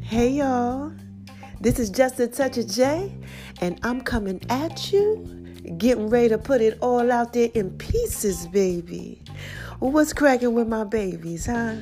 Hey 0.00 0.30
y'all, 0.30 0.94
this 1.60 1.78
is 1.78 1.90
just 1.90 2.18
a 2.20 2.26
touch 2.26 2.56
of 2.56 2.68
J, 2.68 3.14
and 3.60 3.78
I'm 3.82 4.00
coming 4.00 4.40
at 4.48 4.94
you, 4.94 5.26
getting 5.76 6.08
ready 6.08 6.30
to 6.30 6.38
put 6.38 6.62
it 6.62 6.78
all 6.80 7.12
out 7.12 7.34
there 7.34 7.50
in 7.52 7.76
pieces, 7.76 8.46
baby. 8.46 9.22
What's 9.80 10.14
cracking 10.14 10.54
with 10.54 10.68
my 10.68 10.84
babies, 10.84 11.44
huh? 11.44 11.74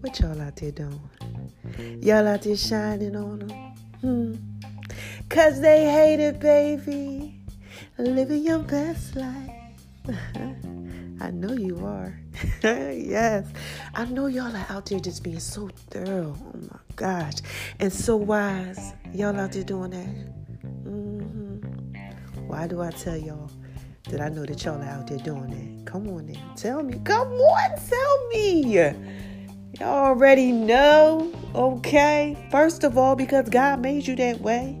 What 0.00 0.18
y'all 0.18 0.40
out 0.40 0.56
there 0.56 0.72
doing? 0.72 2.00
Y'all 2.00 2.26
out 2.26 2.40
there 2.40 2.56
shining 2.56 3.16
on 3.16 3.40
them? 3.40 3.50
Hmm. 4.00 4.34
Cause 5.28 5.60
they 5.60 5.84
hate 5.84 6.20
it, 6.20 6.40
baby. 6.40 7.38
Living 7.98 8.42
your 8.42 8.60
best 8.60 9.14
life. 9.14 9.50
I 11.26 11.30
know 11.30 11.54
you 11.54 11.84
are. 11.84 12.16
yes. 12.62 13.48
I 13.96 14.04
know 14.04 14.28
y'all 14.28 14.54
are 14.54 14.66
out 14.68 14.86
there 14.86 15.00
just 15.00 15.24
being 15.24 15.40
so 15.40 15.68
thorough. 15.90 16.36
Oh 16.40 16.58
my 16.70 16.78
gosh. 16.94 17.34
And 17.80 17.92
so 17.92 18.14
wise. 18.14 18.92
Y'all 19.12 19.36
out 19.40 19.50
there 19.50 19.64
doing 19.64 19.90
that? 19.90 20.06
Mm-hmm. 20.84 22.46
Why 22.46 22.68
do 22.68 22.80
I 22.80 22.92
tell 22.92 23.16
y'all 23.16 23.50
that 24.08 24.20
I 24.20 24.28
know 24.28 24.46
that 24.46 24.64
y'all 24.64 24.80
are 24.80 24.84
out 24.84 25.08
there 25.08 25.18
doing 25.18 25.50
that? 25.50 25.90
Come 25.90 26.06
on 26.10 26.26
now. 26.26 26.54
Tell 26.54 26.84
me. 26.84 27.00
Come 27.02 27.32
on, 27.32 27.88
tell 27.88 28.28
me. 28.28 28.78
Y'all 29.80 29.82
already 29.82 30.52
know. 30.52 31.32
Okay. 31.56 32.38
First 32.52 32.84
of 32.84 32.96
all, 32.96 33.16
because 33.16 33.48
God 33.48 33.80
made 33.80 34.06
you 34.06 34.14
that 34.14 34.40
way. 34.40 34.80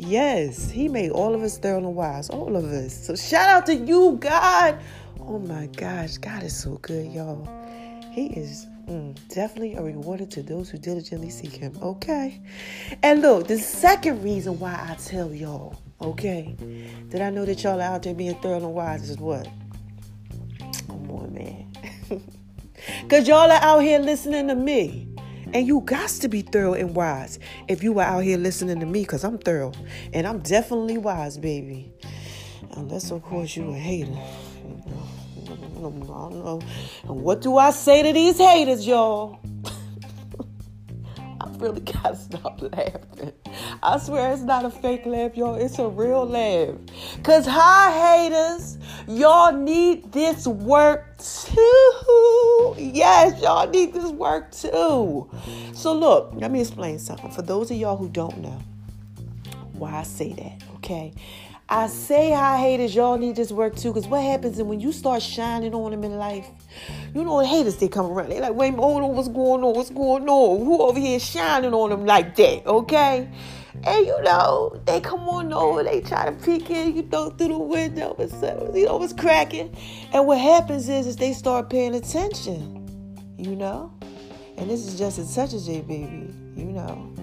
Yes, 0.00 0.70
He 0.70 0.88
made 0.88 1.10
all 1.10 1.34
of 1.34 1.42
us 1.42 1.58
thorough 1.58 1.78
and 1.78 1.94
wise. 1.94 2.30
All 2.30 2.56
of 2.56 2.64
us. 2.64 3.06
So 3.06 3.14
shout 3.14 3.48
out 3.48 3.66
to 3.66 3.74
you, 3.74 4.18
God 4.20 4.80
Oh 5.30 5.38
my 5.38 5.66
gosh, 5.66 6.18
God 6.18 6.42
is 6.42 6.56
so 6.60 6.72
good, 6.82 7.12
y'all. 7.12 7.48
He 8.10 8.26
is 8.28 8.66
mm, 8.88 9.16
definitely 9.28 9.74
a 9.74 9.82
rewarder 9.82 10.26
to 10.26 10.42
those 10.42 10.68
who 10.68 10.76
diligently 10.76 11.30
seek 11.30 11.52
Him. 11.52 11.78
Okay. 11.80 12.40
And 13.04 13.22
look, 13.22 13.46
the 13.46 13.56
second 13.56 14.24
reason 14.24 14.58
why 14.58 14.72
I 14.72 14.96
tell 14.96 15.32
y'all, 15.32 15.76
okay, 16.00 16.56
that 17.10 17.22
I 17.22 17.30
know 17.30 17.44
that 17.44 17.62
y'all 17.62 17.80
are 17.80 17.94
out 17.94 18.02
there 18.02 18.12
being 18.12 18.34
thorough 18.40 18.56
and 18.56 18.74
wise 18.74 19.08
is 19.08 19.18
what? 19.18 19.46
Come 20.88 21.10
on, 21.10 21.32
man. 21.32 21.72
Because 23.02 23.28
y'all 23.28 23.50
are 23.52 23.62
out 23.62 23.80
here 23.80 23.98
listening 23.98 24.48
to 24.48 24.54
me. 24.54 25.06
And 25.52 25.66
you 25.66 25.80
got 25.80 26.08
to 26.10 26.28
be 26.28 26.42
thorough 26.42 26.74
and 26.74 26.94
wise 26.94 27.38
if 27.68 27.82
you 27.82 27.98
are 27.98 28.04
out 28.04 28.20
here 28.20 28.38
listening 28.38 28.78
to 28.80 28.86
me 28.86 29.02
because 29.02 29.24
I'm 29.24 29.38
thorough. 29.38 29.72
And 30.12 30.26
I'm 30.26 30.40
definitely 30.40 30.98
wise, 30.98 31.38
baby. 31.38 31.92
Unless, 32.72 33.10
of 33.10 33.22
course, 33.22 33.56
you 33.56 33.70
a 33.70 33.74
hater. 33.74 34.12
I 34.12 35.82
don't 35.82 36.06
know. 36.06 36.60
And 37.02 37.22
what 37.22 37.40
do 37.40 37.56
I 37.56 37.70
say 37.70 38.02
to 38.02 38.12
these 38.12 38.38
haters, 38.38 38.86
y'all? 38.86 39.40
Really 41.60 41.80
gotta 41.92 42.16
stop 42.16 42.62
laughing. 42.62 43.32
I 43.82 43.98
swear 43.98 44.32
it's 44.32 44.42
not 44.42 44.64
a 44.64 44.70
fake 44.70 45.04
laugh, 45.04 45.36
y'all. 45.36 45.56
It's 45.56 45.78
a 45.78 45.88
real 45.88 46.24
laugh. 46.24 46.74
Cause 47.22 47.46
hi 47.46 48.24
haters, 48.24 48.78
y'all 49.06 49.52
need 49.52 50.10
this 50.10 50.46
work 50.46 51.18
too. 51.18 52.74
Yes, 52.78 53.42
y'all 53.42 53.68
need 53.68 53.92
this 53.92 54.10
work 54.10 54.52
too. 54.52 55.30
So 55.74 55.94
look, 55.94 56.32
let 56.34 56.50
me 56.50 56.60
explain 56.60 56.98
something. 56.98 57.30
For 57.30 57.42
those 57.42 57.70
of 57.70 57.76
y'all 57.76 57.98
who 57.98 58.08
don't 58.08 58.38
know 58.38 58.58
why 59.74 59.96
I 59.96 60.02
say 60.04 60.32
that, 60.32 60.62
okay? 60.76 61.12
I 61.72 61.86
say 61.86 62.32
hi 62.32 62.58
haters, 62.58 62.96
y'all 62.96 63.16
need 63.16 63.36
this 63.36 63.52
work 63.52 63.76
too. 63.76 63.92
Because 63.92 64.08
what 64.08 64.24
happens 64.24 64.56
is 64.56 64.64
when 64.64 64.80
you 64.80 64.90
start 64.90 65.22
shining 65.22 65.72
on 65.72 65.92
them 65.92 66.02
in 66.02 66.18
life, 66.18 66.48
you 67.14 67.22
know, 67.22 67.38
haters, 67.38 67.76
they 67.76 67.86
come 67.86 68.06
around. 68.06 68.30
They 68.30 68.40
like, 68.40 68.54
wait, 68.54 68.74
hold 68.74 68.96
on, 68.96 69.02
oh, 69.04 69.06
what's 69.06 69.28
going 69.28 69.62
on? 69.62 69.76
What's 69.76 69.90
going 69.90 70.28
on? 70.28 70.66
Who 70.66 70.82
over 70.82 70.98
here 70.98 71.20
shining 71.20 71.72
on 71.72 71.90
them 71.90 72.06
like 72.06 72.34
that? 72.34 72.66
Okay? 72.66 73.30
And 73.84 74.04
you 74.04 74.20
know, 74.22 74.82
they 74.84 75.00
come 75.00 75.20
on 75.28 75.52
over, 75.52 75.84
they 75.84 76.00
try 76.00 76.24
to 76.24 76.32
peek 76.32 76.70
in, 76.70 76.96
you 76.96 77.02
know, 77.04 77.30
through 77.30 77.48
the 77.48 77.58
window 77.58 78.16
stuff, 78.26 78.74
you 78.74 78.86
know, 78.86 78.96
what's 78.96 79.12
cracking. 79.12 79.72
And 80.12 80.26
what 80.26 80.40
happens 80.40 80.88
is, 80.88 81.06
is 81.06 81.14
they 81.14 81.32
start 81.32 81.70
paying 81.70 81.94
attention, 81.94 82.84
you 83.38 83.54
know? 83.54 83.92
And 84.58 84.68
this 84.68 84.84
is 84.84 84.98
just 84.98 85.20
as 85.20 85.32
such 85.32 85.52
as 85.52 85.66
J 85.66 85.82
baby, 85.82 86.34
you 86.56 86.64
know 86.64 87.19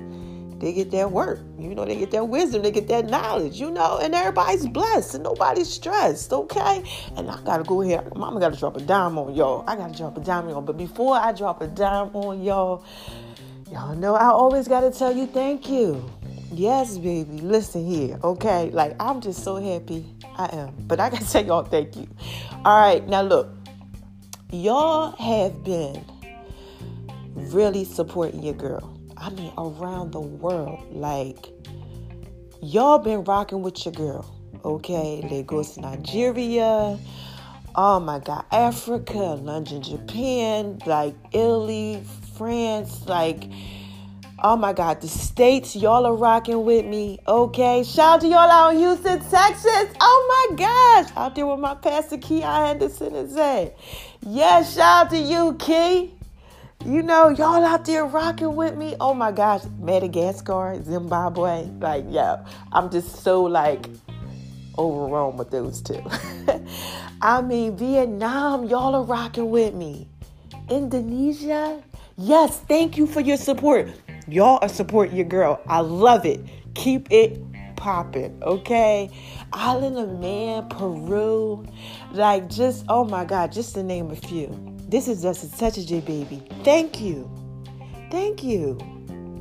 they 0.59 0.73
get 0.73 0.90
that 0.91 1.12
work. 1.12 1.40
You 1.59 1.75
know, 1.75 1.85
they 1.85 1.95
get 1.95 2.12
that 2.12 2.28
wisdom, 2.28 2.63
they 2.63 2.72
get 2.72 2.88
that 2.88 3.06
knowledge, 3.06 3.59
you 3.59 3.69
know, 3.69 4.00
and 4.00 4.16
everybody's 4.16 4.68
blessed 4.68 5.16
and 5.16 5.23
nobody's 5.23 5.69
stressed, 5.69 6.34
okay? 6.34 6.84
And 7.16 7.29
I 7.29 7.40
gotta 7.44 7.63
go 7.63 7.81
here. 7.81 8.03
Mama 8.16 8.40
gotta 8.40 8.57
drop 8.57 8.75
a 8.78 8.81
dime 8.81 9.17
on 9.17 9.35
y'all. 9.35 9.63
I 9.67 9.75
gotta 9.75 9.96
drop 9.96 10.17
a 10.17 10.22
dime 10.22 10.46
on 10.46 10.50
y'all. 10.50 10.62
But 10.62 10.78
before 10.78 11.16
I 11.16 11.31
drop 11.31 11.62
a 11.62 11.67
dime 11.67 12.16
on 12.16 12.44
y'all, 12.44 12.84
y'all 13.72 13.96
know 13.96 14.16
I 14.16 14.25
always 14.25 14.67
gotta 14.67 14.91
tell 14.91 15.16
you 15.16 15.28
thank 15.28 15.69
you. 15.69 16.03
Yes, 16.51 16.97
baby. 16.97 17.40
Listen 17.41 17.85
here, 17.85 18.19
okay? 18.23 18.72
Like 18.72 18.96
I'm 19.00 19.22
just 19.22 19.44
so 19.44 19.57
happy. 19.57 20.06
I 20.38 20.46
am. 20.53 20.73
But 20.88 21.00
I 21.00 21.09
gotta 21.09 21.25
tell 21.31 21.46
y'all 21.46 21.63
thank 21.63 21.96
you. 21.96 22.07
All 22.66 22.79
right, 22.79 23.07
now 23.07 23.22
look, 23.22 23.50
y'all 24.51 25.16
have 25.17 25.63
been 25.63 26.03
really 27.35 27.84
supporting 27.84 28.41
your 28.41 28.56
girl 28.56 28.97
I 29.19 29.29
mean, 29.31 29.51
around 29.57 30.11
the 30.11 30.19
world. 30.19 30.85
Like, 30.91 31.47
y'all 32.61 33.00
been 33.00 33.23
rocking 33.23 33.61
with 33.61 33.85
your 33.85 33.94
girl, 33.94 34.35
okay? 34.63 35.28
Lagos, 35.29 35.78
Nigeria. 35.78 36.97
Oh 37.75 38.00
my 38.00 38.19
God, 38.19 38.44
Africa, 38.51 39.19
London, 39.19 39.83
Japan, 39.83 40.79
like 40.88 41.13
Italy, 41.31 42.03
France, 42.35 43.05
like, 43.07 43.44
oh 44.41 44.55
my 44.55 44.73
God, 44.73 45.00
the 45.01 45.07
States, 45.07 45.75
y'all 45.75 46.07
are 46.07 46.16
rocking 46.16 46.66
with 46.66 46.85
me, 46.85 47.19
okay? 47.28 47.84
Shout 47.84 48.16
out 48.16 48.22
to 48.22 48.28
y'all 48.28 48.49
out 48.49 48.73
in 48.73 48.79
Houston, 48.79 49.19
Texas. 49.29 49.94
Oh 50.01 50.47
my 50.49 50.55
gosh, 50.55 51.11
out 51.16 51.35
there 51.35 51.45
with 51.45 51.59
my 51.59 51.75
pastor, 51.75 52.17
Key 52.17 52.41
Anderson 52.41 53.13
is 53.16 53.38
at. 53.38 53.78
Yes, 54.22 54.73
shout 54.73 55.05
out 55.05 55.09
to 55.11 55.17
you, 55.19 55.55
Key. 55.59 56.16
You 56.86 57.02
know, 57.02 57.30
y'all 57.30 57.66
out 57.66 57.86
there 57.86 58.06
rocking 58.06 58.56
with 58.56 58.78
me. 58.78 58.96
Oh 59.00 59.14
my 59.14 59.32
gosh, 59.32 59.64
Madagascar, 59.80 60.82
Zimbabwe. 60.84 61.66
Like, 61.80 62.06
yeah, 62.08 62.46
I'm 62.72 62.90
just 62.90 63.24
so 63.24 63.44
like 63.44 63.88
overwhelmed 64.78 65.40
with 65.40 65.52
those 65.52 65.82
two. 65.82 66.02
I 67.22 67.42
mean, 67.42 67.76
Vietnam, 67.76 68.66
y'all 68.66 68.96
are 68.96 69.04
rocking 69.04 69.50
with 69.50 69.74
me. 69.74 70.08
Indonesia, 70.70 71.82
yes, 72.18 72.60
thank 72.60 72.96
you 72.96 73.08
for 73.08 73.22
your 73.22 73.38
support. 73.38 73.90
Y'all 74.28 74.59
are 74.62 74.70
supporting 74.70 75.18
your 75.18 75.26
girl. 75.26 75.59
I 75.68 75.80
love 75.80 76.26
it. 76.26 76.40
Keep 76.76 77.12
it 77.12 77.42
popping, 77.76 78.38
okay? 78.44 79.09
Island 79.52 79.98
of 79.98 80.20
Man, 80.20 80.70
Peru, 80.70 81.66
like 82.12 82.50
just, 82.50 82.86
oh 82.88 83.04
my 83.04 83.26
God, 83.26 83.52
just 83.52 83.74
to 83.76 83.84
name 83.84 84.12
a 84.12 84.16
few. 84.16 84.77
This 84.88 85.09
is 85.09 85.22
just 85.22 85.58
such 85.58 85.78
a 85.78 85.86
J 85.86 86.00
baby. 86.00 86.42
Thank 86.64 87.02
you. 87.02 87.30
Thank 88.09 88.42
you. 88.42 88.78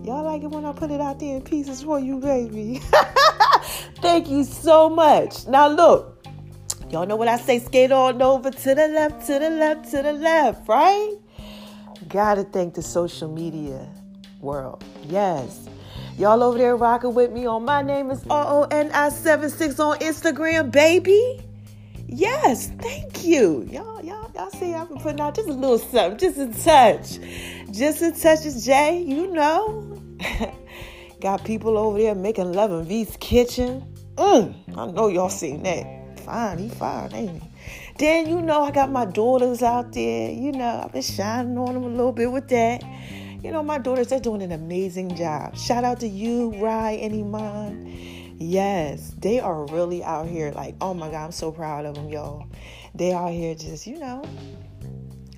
Y'all 0.03 0.25
like 0.25 0.43
it 0.43 0.49
when 0.49 0.65
I 0.65 0.73
put 0.73 0.91
it 0.91 1.01
out 1.01 1.21
there 1.21 1.37
in 1.37 1.43
pieces 1.43 1.83
for 1.83 2.01
you, 2.01 2.19
baby. 2.19 2.81
Thank 3.97 4.29
you 4.29 4.43
so 4.43 4.89
much. 4.89 5.47
Now 5.47 5.69
look, 5.69 6.27
y'all 6.91 7.07
know 7.07 7.15
what 7.15 7.29
I 7.29 7.37
say, 7.37 7.61
skate 7.61 7.93
on 7.93 8.21
over 8.21 8.51
to 8.51 8.75
the 8.75 8.89
left, 8.89 9.27
to 9.27 9.39
the 9.39 9.51
left, 9.51 9.91
to 9.93 10.03
the 10.03 10.13
left, 10.13 10.69
right? 10.69 11.15
Gotta 12.09 12.45
thank 12.45 12.75
the 12.75 12.83
social 12.83 13.29
media 13.33 13.89
world. 14.41 14.85
Yes. 15.09 15.69
Y'all 16.19 16.43
over 16.43 16.59
there 16.59 16.77
rocking 16.77 17.15
with 17.15 17.31
me 17.33 17.47
on 17.47 17.65
my 17.65 17.83
name 17.83 18.11
is 18.11 18.25
R-O-N-I-76 18.31 19.79
on 19.81 19.99
Instagram, 19.99 20.71
baby. 20.71 21.46
Yes, 22.09 22.69
thank 22.79 23.25
you. 23.25 23.67
Y'all, 23.71 24.05
y'all, 24.05 24.31
y'all 24.35 24.51
see 24.51 24.73
I've 24.73 24.89
been 24.89 24.99
putting 24.99 25.21
out 25.21 25.35
just 25.35 25.49
a 25.49 25.53
little 25.53 25.79
something, 25.79 26.19
just 26.19 26.39
a 26.39 26.65
touch. 26.65 27.19
Just 27.73 28.01
a 28.01 28.13
touch 28.13 28.47
of 28.47 28.63
Jay, 28.63 29.03
you 29.03 29.27
know. 29.33 30.01
Got 31.21 31.45
people 31.45 31.77
over 31.77 31.99
there 31.99 32.15
making 32.15 32.53
love 32.53 32.71
in 32.71 32.85
V's 32.85 33.17
kitchen. 33.19 33.93
Mm, 34.15 34.55
I 34.77 34.87
know 34.93 35.09
y'all 35.09 35.29
seen 35.29 35.65
that. 35.65 36.21
Fine, 36.21 36.59
he 36.59 36.69
fine, 36.69 37.13
ain't 37.13 37.43
he? 37.43 37.51
Then 37.99 38.29
you 38.29 38.41
know 38.41 38.63
I 38.63 38.71
got 38.71 38.91
my 38.91 39.05
daughters 39.05 39.63
out 39.63 39.93
there. 39.93 40.31
You 40.31 40.53
know, 40.53 40.83
I've 40.85 40.93
been 40.93 41.03
shining 41.03 41.59
on 41.59 41.75
them 41.75 41.83
a 41.83 41.89
little 41.89 42.13
bit 42.13 42.31
with 42.31 42.49
that. 42.49 42.85
You 43.43 43.51
know, 43.51 43.63
my 43.63 43.79
daughters, 43.79 44.09
they're 44.09 44.21
doing 44.21 44.43
an 44.43 44.53
amazing 44.53 45.17
job. 45.17 45.57
Shout 45.57 45.83
out 45.83 46.01
to 46.01 46.09
you, 46.09 46.55
Rye 46.61 46.93
and 46.93 47.15
Iman 47.15 48.26
Yes, 48.39 49.15
they 49.19 49.41
are 49.41 49.65
really 49.67 50.05
out 50.05 50.27
here 50.27 50.53
like, 50.53 50.75
oh 50.81 50.93
my 50.93 51.11
God, 51.11 51.25
I'm 51.25 51.33
so 51.33 51.51
proud 51.51 51.87
of 51.87 51.95
them, 51.95 52.11
y'all. 52.11 52.47
They 52.95 53.13
out 53.13 53.33
here 53.33 53.55
just, 53.55 53.87
you 53.87 53.99
know, 53.99 54.25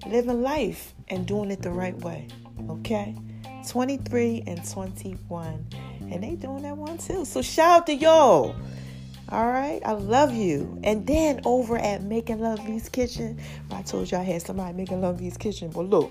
living 0.06 0.42
life 0.42 0.94
and 1.08 1.26
doing 1.26 1.50
it 1.50 1.62
the 1.62 1.70
right 1.70 1.96
way. 1.96 2.26
Okay? 2.68 3.14
23 3.68 4.44
and 4.46 4.68
21. 4.68 5.66
And 6.10 6.22
they 6.22 6.34
doing 6.34 6.62
that 6.62 6.76
one 6.76 6.98
too. 6.98 7.24
So 7.24 7.42
shout 7.42 7.80
out 7.80 7.86
to 7.86 7.94
y'all. 7.94 8.56
All 9.30 9.46
right, 9.46 9.80
I 9.84 9.92
love 9.92 10.32
you. 10.32 10.80
And 10.82 11.06
then 11.06 11.42
over 11.44 11.76
at 11.76 12.02
Making 12.02 12.40
Love 12.40 12.64
V's 12.64 12.88
Kitchen, 12.88 13.38
I 13.70 13.82
told 13.82 14.10
y'all 14.10 14.22
I 14.22 14.24
had 14.24 14.40
somebody 14.40 14.74
making 14.74 15.02
Love 15.02 15.18
V's 15.18 15.36
Kitchen. 15.36 15.70
But 15.70 15.82
look, 15.82 16.10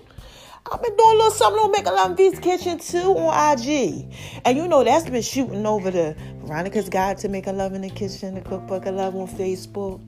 I've 0.69 0.83
been 0.83 0.95
doing 0.97 1.13
a 1.13 1.17
little 1.17 1.31
something 1.31 1.59
on 1.63 1.71
Make 1.71 1.85
a 1.85 1.91
Love 1.91 2.17
V's 2.17 2.39
Kitchen 2.39 2.77
too 2.77 3.17
on 3.17 3.59
IG. 3.59 4.11
And 4.43 4.57
you 4.57 4.67
know, 4.67 4.83
that's 4.83 5.09
been 5.09 5.21
shooting 5.21 5.65
over 5.65 5.91
the 5.91 6.15
Veronica's 6.43 6.89
Guide 6.89 7.17
to 7.19 7.29
Make 7.29 7.47
a 7.47 7.53
Love 7.53 7.73
in 7.73 7.81
the 7.81 7.89
Kitchen, 7.89 8.35
the 8.35 8.41
Cookbook 8.41 8.85
of 8.85 8.95
Love 8.95 9.15
on 9.15 9.27
Facebook. 9.27 10.01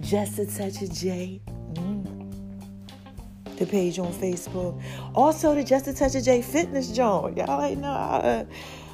Just 0.00 0.38
a 0.38 0.46
Touch 0.46 0.82
of 0.82 0.92
J. 0.92 1.40
Mm. 1.72 3.56
The 3.56 3.64
page 3.64 3.98
on 3.98 4.12
Facebook. 4.12 4.82
Also, 5.14 5.54
the 5.54 5.64
Just 5.64 5.86
a 5.86 5.94
Touch 5.94 6.14
of 6.14 6.24
J 6.24 6.42
Fitness 6.42 6.92
Joint. 6.92 7.38
Y'all 7.38 7.62
ain't 7.62 7.80
know 7.80 7.88
I, 7.88 8.16
uh, 8.16 8.44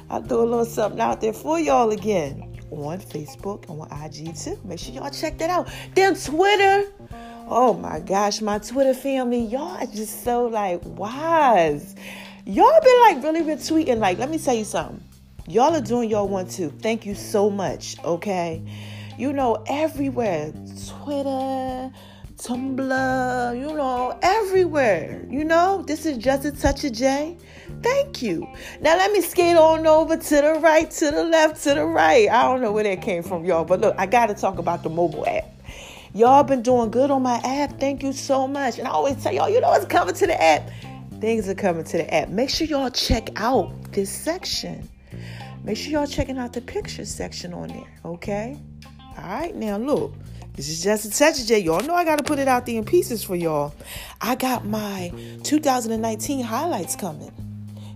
I 0.09 0.19
threw 0.21 0.43
a 0.43 0.45
little 0.45 0.65
something 0.65 1.01
out 1.01 1.19
there 1.19 1.33
for 1.33 1.59
y'all 1.59 1.91
again 1.91 2.57
on 2.71 2.99
Facebook 2.99 3.69
and 3.69 3.81
on 3.81 4.05
IG 4.05 4.35
too. 4.35 4.57
Make 4.63 4.79
sure 4.79 4.93
y'all 4.93 5.09
check 5.09 5.37
that 5.39 5.49
out. 5.49 5.67
Then 5.95 6.15
Twitter. 6.15 6.85
Oh 7.47 7.73
my 7.73 7.99
gosh, 7.99 8.41
my 8.41 8.57
Twitter 8.57 8.93
family, 8.93 9.41
y'all 9.41 9.77
are 9.77 9.85
just 9.85 10.23
so 10.23 10.45
like 10.45 10.81
wise. 10.83 11.93
Y'all 12.45 12.79
been 12.81 12.99
like 13.01 13.23
really 13.23 13.41
retweeting. 13.41 13.99
Like, 13.99 14.17
let 14.17 14.29
me 14.29 14.37
tell 14.37 14.53
you 14.53 14.63
something. 14.63 15.03
Y'all 15.47 15.75
are 15.75 15.81
doing 15.81 16.09
y'all 16.09 16.27
one 16.27 16.47
too. 16.47 16.69
Thank 16.81 17.05
you 17.05 17.15
so 17.15 17.49
much. 17.49 18.01
Okay. 18.05 18.63
You 19.17 19.33
know, 19.33 19.61
everywhere. 19.67 20.53
Twitter, 20.87 21.91
Tumblr, 22.37 23.59
you 23.59 23.75
know, 23.75 24.17
everywhere. 24.21 25.25
You 25.29 25.43
know, 25.43 25.83
this 25.85 26.05
is 26.05 26.17
just 26.17 26.45
a 26.45 26.51
touch 26.51 26.85
of 26.85 26.93
J. 26.93 27.37
Thank 27.81 28.21
you. 28.21 28.47
Now 28.81 28.95
let 28.97 29.11
me 29.11 29.21
skate 29.21 29.57
on 29.57 29.85
over 29.85 30.15
to 30.15 30.35
the 30.35 30.53
right, 30.61 30.89
to 30.89 31.11
the 31.11 31.25
left, 31.25 31.61
to 31.63 31.75
the 31.75 31.85
right. 31.85 32.29
I 32.29 32.43
don't 32.43 32.61
know 32.61 32.71
where 32.71 32.85
that 32.85 33.01
came 33.01 33.21
from, 33.21 33.43
y'all, 33.43 33.65
but 33.65 33.81
look, 33.81 33.95
I 33.97 34.05
got 34.05 34.27
to 34.27 34.33
talk 34.33 34.59
about 34.59 34.83
the 34.83 34.89
mobile 34.89 35.27
app. 35.27 35.52
Y'all 36.15 36.43
been 36.43 36.61
doing 36.61 36.91
good 36.91 37.09
on 37.09 37.23
my 37.23 37.41
app. 37.43 37.79
Thank 37.79 38.03
you 38.03 38.13
so 38.13 38.47
much. 38.47 38.77
And 38.77 38.87
I 38.87 38.91
always 38.91 39.21
tell 39.23 39.33
y'all, 39.33 39.49
you 39.49 39.59
know 39.59 39.69
what's 39.69 39.85
coming 39.85 40.13
to 40.13 40.27
the 40.27 40.41
app? 40.41 40.69
Things 41.19 41.49
are 41.49 41.55
coming 41.55 41.83
to 41.85 41.97
the 41.97 42.13
app. 42.13 42.29
Make 42.29 42.51
sure 42.51 42.67
y'all 42.67 42.91
check 42.91 43.29
out 43.35 43.91
this 43.93 44.11
section. 44.11 44.87
Make 45.63 45.77
sure 45.77 45.91
y'all 45.91 46.05
checking 46.05 46.37
out 46.37 46.53
the 46.53 46.61
pictures 46.61 47.09
section 47.09 47.53
on 47.53 47.69
there, 47.69 47.99
okay? 48.05 48.59
All 49.17 49.23
right, 49.23 49.55
now 49.55 49.77
look. 49.77 50.13
This 50.55 50.69
is 50.69 50.83
just 50.83 51.05
a 51.05 51.09
touch 51.09 51.39
of 51.39 51.47
J. 51.47 51.59
Y'all 51.59 51.81
know 51.81 51.95
I 51.95 52.05
got 52.05 52.17
to 52.17 52.23
put 52.23 52.37
it 52.37 52.47
out 52.47 52.67
there 52.67 52.75
in 52.75 52.85
pieces 52.85 53.23
for 53.23 53.35
y'all. 53.35 53.73
I 54.21 54.35
got 54.35 54.65
my 54.65 55.11
2019 55.41 56.43
highlights 56.43 56.95
coming. 56.95 57.31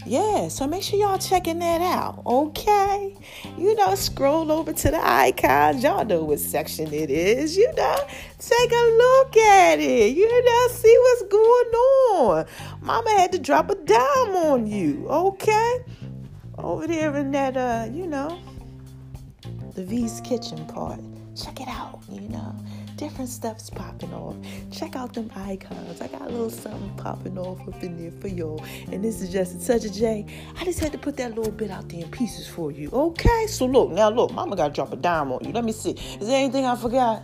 Yeah, 0.08 0.48
so 0.48 0.66
make 0.68 0.84
sure 0.84 0.98
y'all 0.98 1.18
checking 1.18 1.60
that 1.60 1.82
out, 1.82 2.22
okay? 2.26 3.14
You 3.58 3.76
know, 3.76 3.94
scroll 3.96 4.54
over 4.54 4.72
to 4.72 4.90
the 4.90 5.06
icons. 5.06 5.84
Y'all 5.84 6.06
know 6.06 6.24
what 6.24 6.40
section 6.40 6.94
it 6.94 7.12
is. 7.12 7.58
You 7.58 7.70
know, 7.74 7.98
take 8.40 8.72
a 8.72 8.86
look 8.98 9.36
at 9.36 9.80
it. 9.82 10.16
You 10.16 10.46
know, 10.46 10.68
see 10.70 10.98
what's 10.98 11.24
going 11.24 11.74
on. 11.76 12.46
Mama 12.80 13.10
had 13.18 13.34
to 13.34 13.40
drop 13.40 13.70
a 13.70 13.76
dime 13.76 14.36
on 14.36 14.66
you, 14.66 15.06
okay? 15.10 15.80
Over 16.58 16.88
there 16.88 17.14
in 17.18 17.32
that, 17.32 17.58
uh, 17.58 17.92
you 17.92 18.08
know, 18.08 18.40
the 19.76 19.84
V's 19.84 20.22
Kitchen 20.22 20.66
part. 20.68 21.02
Check 21.36 21.60
it 21.60 21.68
out, 21.68 22.00
you 22.10 22.22
know 22.30 22.56
different 22.98 23.30
stuff's 23.30 23.70
popping 23.70 24.14
off. 24.14 24.36
Check 24.72 24.96
out 24.96 25.14
them 25.14 25.32
icons. 25.36 26.02
I 26.02 26.08
got 26.08 26.22
a 26.22 26.30
little 26.30 26.50
something 26.50 26.94
popping 26.98 27.38
off 27.38 27.66
up 27.68 27.82
in 27.84 27.98
there 27.98 28.12
for 28.20 28.28
y'all. 28.28 28.64
And 28.92 29.04
this 29.04 29.22
is 29.22 29.32
just 29.32 29.62
such 29.62 29.86
a 29.86 29.94
J. 29.94 30.26
I 30.58 30.66
just 30.66 30.80
had 30.80 30.92
to 30.92 30.98
put 30.98 31.16
that 31.18 31.36
little 31.36 31.52
bit 31.52 31.72
out 31.72 31.88
there 31.88 32.02
in 32.02 32.12
pieces 32.12 32.48
for 32.48 32.72
you. 32.72 32.90
Okay? 32.92 33.46
So 33.48 33.66
look, 33.66 33.92
now 33.92 34.10
look, 34.10 34.34
mama 34.34 34.56
gotta 34.56 34.74
drop 34.74 34.92
a 34.92 34.98
dime 34.98 35.32
on 35.32 35.44
you. 35.46 35.54
Let 35.54 35.64
me 35.64 35.72
see. 35.72 35.92
Is 35.92 36.28
there 36.28 36.38
anything 36.38 36.66
I 36.66 36.76
forgot? 36.76 37.22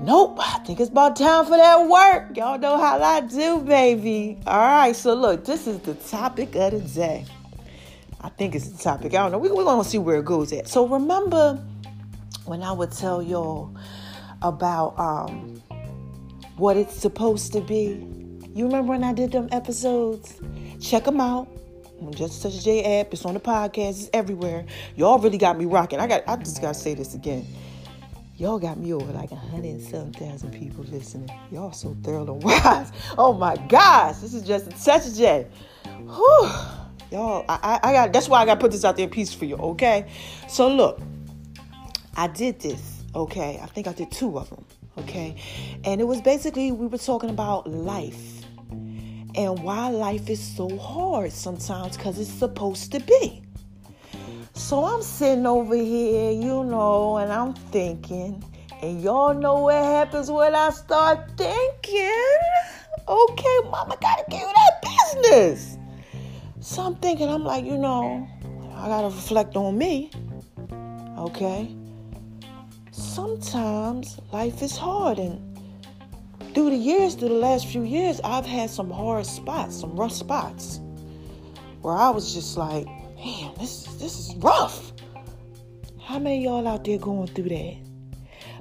Nope, 0.00 0.38
I 0.40 0.58
think 0.58 0.80
it's 0.80 0.90
about 0.90 1.16
time 1.16 1.44
for 1.44 1.56
that 1.56 1.88
work. 1.88 2.36
Y'all 2.36 2.58
know 2.58 2.76
how 2.76 3.00
I 3.00 3.20
do, 3.20 3.60
baby. 3.60 4.38
All 4.46 4.58
right, 4.58 4.96
so 4.96 5.14
look, 5.14 5.44
this 5.44 5.66
is 5.66 5.78
the 5.80 5.94
topic 5.94 6.54
of 6.56 6.72
the 6.72 6.80
day. 6.80 7.24
I 8.20 8.28
think 8.28 8.54
it's 8.54 8.68
the 8.68 8.82
topic. 8.82 9.14
I 9.14 9.18
don't 9.18 9.32
know. 9.32 9.38
We're 9.38 9.64
going 9.64 9.82
to 9.82 9.88
see 9.88 9.98
where 9.98 10.18
it 10.18 10.24
goes 10.24 10.52
at. 10.52 10.68
So 10.68 10.86
remember 10.86 11.62
when 12.44 12.62
I 12.62 12.72
would 12.72 12.92
tell 12.92 13.22
y'all 13.22 13.74
about 14.42 14.98
um, 14.98 15.62
what 16.56 16.76
it's 16.76 16.94
supposed 16.94 17.52
to 17.52 17.60
be. 17.60 18.06
You 18.54 18.66
remember 18.66 18.90
when 18.90 19.04
I 19.04 19.12
did 19.12 19.32
them 19.32 19.48
episodes? 19.50 20.40
Check 20.80 21.04
them 21.04 21.20
out. 21.20 21.48
Just 22.10 22.44
a 22.44 22.48
of 22.48 22.54
J 22.54 23.00
app. 23.00 23.12
It's 23.12 23.24
on 23.24 23.34
the 23.34 23.40
podcast. 23.40 23.90
It's 23.90 24.10
everywhere. 24.12 24.66
Y'all 24.96 25.18
really 25.18 25.38
got 25.38 25.56
me 25.56 25.64
rocking. 25.64 26.00
I 26.00 26.06
got. 26.06 26.24
I 26.26 26.36
just 26.36 26.60
gotta 26.60 26.74
say 26.74 26.94
this 26.94 27.14
again. 27.14 27.46
Y'all 28.36 28.58
got 28.58 28.76
me 28.76 28.92
over 28.92 29.12
like 29.12 29.30
a 29.30 29.36
thousand 29.36 30.50
people 30.52 30.82
listening. 30.84 31.30
Y'all 31.52 31.72
so 31.72 31.96
thorough 32.02 32.26
and 32.32 32.42
wise. 32.42 32.90
Oh 33.16 33.32
my 33.32 33.56
gosh, 33.68 34.16
this 34.16 34.34
is 34.34 34.42
just 34.42 34.70
Touch 34.84 35.14
J. 35.14 35.46
Whew. 35.84 36.50
Y'all, 37.12 37.44
I, 37.48 37.58
I, 37.62 37.90
I 37.90 37.92
got. 37.92 38.12
That's 38.12 38.28
why 38.28 38.40
I 38.40 38.46
got 38.46 38.54
to 38.54 38.60
put 38.60 38.72
this 38.72 38.84
out 38.84 38.96
there 38.96 39.04
in 39.04 39.10
peace 39.10 39.32
for 39.32 39.44
you. 39.44 39.56
Okay. 39.56 40.10
So 40.48 40.68
look, 40.68 41.00
I 42.16 42.26
did 42.26 42.58
this 42.58 42.91
Okay, 43.14 43.60
I 43.62 43.66
think 43.66 43.86
I 43.86 43.92
did 43.92 44.10
two 44.10 44.38
of 44.38 44.48
them. 44.48 44.64
Okay, 44.98 45.36
and 45.84 46.00
it 46.00 46.04
was 46.04 46.20
basically 46.22 46.72
we 46.72 46.86
were 46.86 46.98
talking 46.98 47.28
about 47.28 47.68
life 47.68 48.44
and 49.34 49.62
why 49.62 49.90
life 49.90 50.30
is 50.30 50.40
so 50.40 50.78
hard 50.78 51.30
sometimes 51.32 51.96
because 51.96 52.18
it's 52.18 52.30
supposed 52.30 52.90
to 52.92 53.00
be. 53.00 53.42
So 54.54 54.84
I'm 54.84 55.02
sitting 55.02 55.46
over 55.46 55.74
here, 55.74 56.30
you 56.30 56.64
know, 56.64 57.18
and 57.18 57.30
I'm 57.30 57.52
thinking, 57.54 58.42
and 58.80 59.02
y'all 59.02 59.34
know 59.34 59.60
what 59.60 59.82
happens 59.82 60.30
when 60.30 60.54
I 60.54 60.70
start 60.70 61.36
thinking. 61.36 62.38
Okay, 63.08 63.58
mama 63.70 63.96
gotta 64.00 64.24
give 64.30 64.40
you 64.40 64.52
that 64.54 64.82
business. 64.82 65.76
So 66.60 66.82
I'm 66.82 66.94
thinking, 66.96 67.28
I'm 67.28 67.44
like, 67.44 67.64
you 67.66 67.76
know, 67.76 68.26
I 68.74 68.88
gotta 68.88 69.08
reflect 69.08 69.54
on 69.56 69.76
me. 69.76 70.10
Okay 71.18 71.76
sometimes 72.92 74.20
life 74.32 74.62
is 74.62 74.76
hard 74.76 75.18
and 75.18 75.40
through 76.54 76.70
the 76.70 76.76
years 76.76 77.14
through 77.14 77.28
the 77.28 77.34
last 77.34 77.66
few 77.66 77.82
years 77.82 78.20
i've 78.22 78.46
had 78.46 78.68
some 78.70 78.90
hard 78.90 79.26
spots 79.26 79.80
some 79.80 79.96
rough 79.96 80.12
spots 80.12 80.80
where 81.80 81.96
i 81.96 82.10
was 82.10 82.34
just 82.34 82.56
like 82.56 82.86
man 83.24 83.52
this, 83.58 83.84
this 83.98 84.18
is 84.18 84.34
rough. 84.36 84.92
How 86.00 86.18
many 86.18 86.44
y'all 86.44 86.66
out 86.66 86.84
there 86.84 86.98
going 86.98 87.28
through 87.28 87.50
that? 87.50 87.76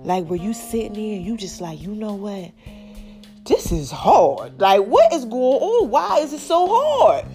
Like 0.04 0.26
where 0.28 0.40
you 0.40 0.54
sitting 0.54 0.94
there 0.94 1.16
and 1.16 1.26
you 1.26 1.38
just 1.38 1.62
like 1.62 1.82
you 1.82 1.96
know 1.96 2.14
what? 2.14 2.52
This 3.46 3.72
is 3.72 3.92
hard. 3.92 4.60
Like 4.62 4.86
what 4.86 5.12
is 5.14 5.26
going 5.26 5.62
on? 5.62 5.90
Why 5.90 6.20
is 6.20 6.34
it 6.34 6.40
so 6.40 6.68
hard 6.70 7.26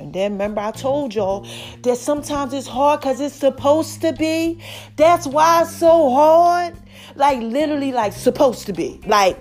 and 0.00 0.14
then 0.14 0.32
remember, 0.32 0.62
I 0.62 0.70
told 0.70 1.14
y'all 1.14 1.46
that 1.82 1.96
sometimes 1.98 2.54
it's 2.54 2.66
hard 2.66 3.00
because 3.00 3.20
it's 3.20 3.34
supposed 3.34 4.00
to 4.00 4.12
be. 4.14 4.58
That's 4.96 5.26
why 5.26 5.62
it's 5.62 5.76
so 5.76 6.10
hard. 6.10 6.74
Like, 7.16 7.40
literally, 7.40 7.92
like, 7.92 8.14
supposed 8.14 8.66
to 8.66 8.72
be. 8.72 9.00
Like, 9.06 9.38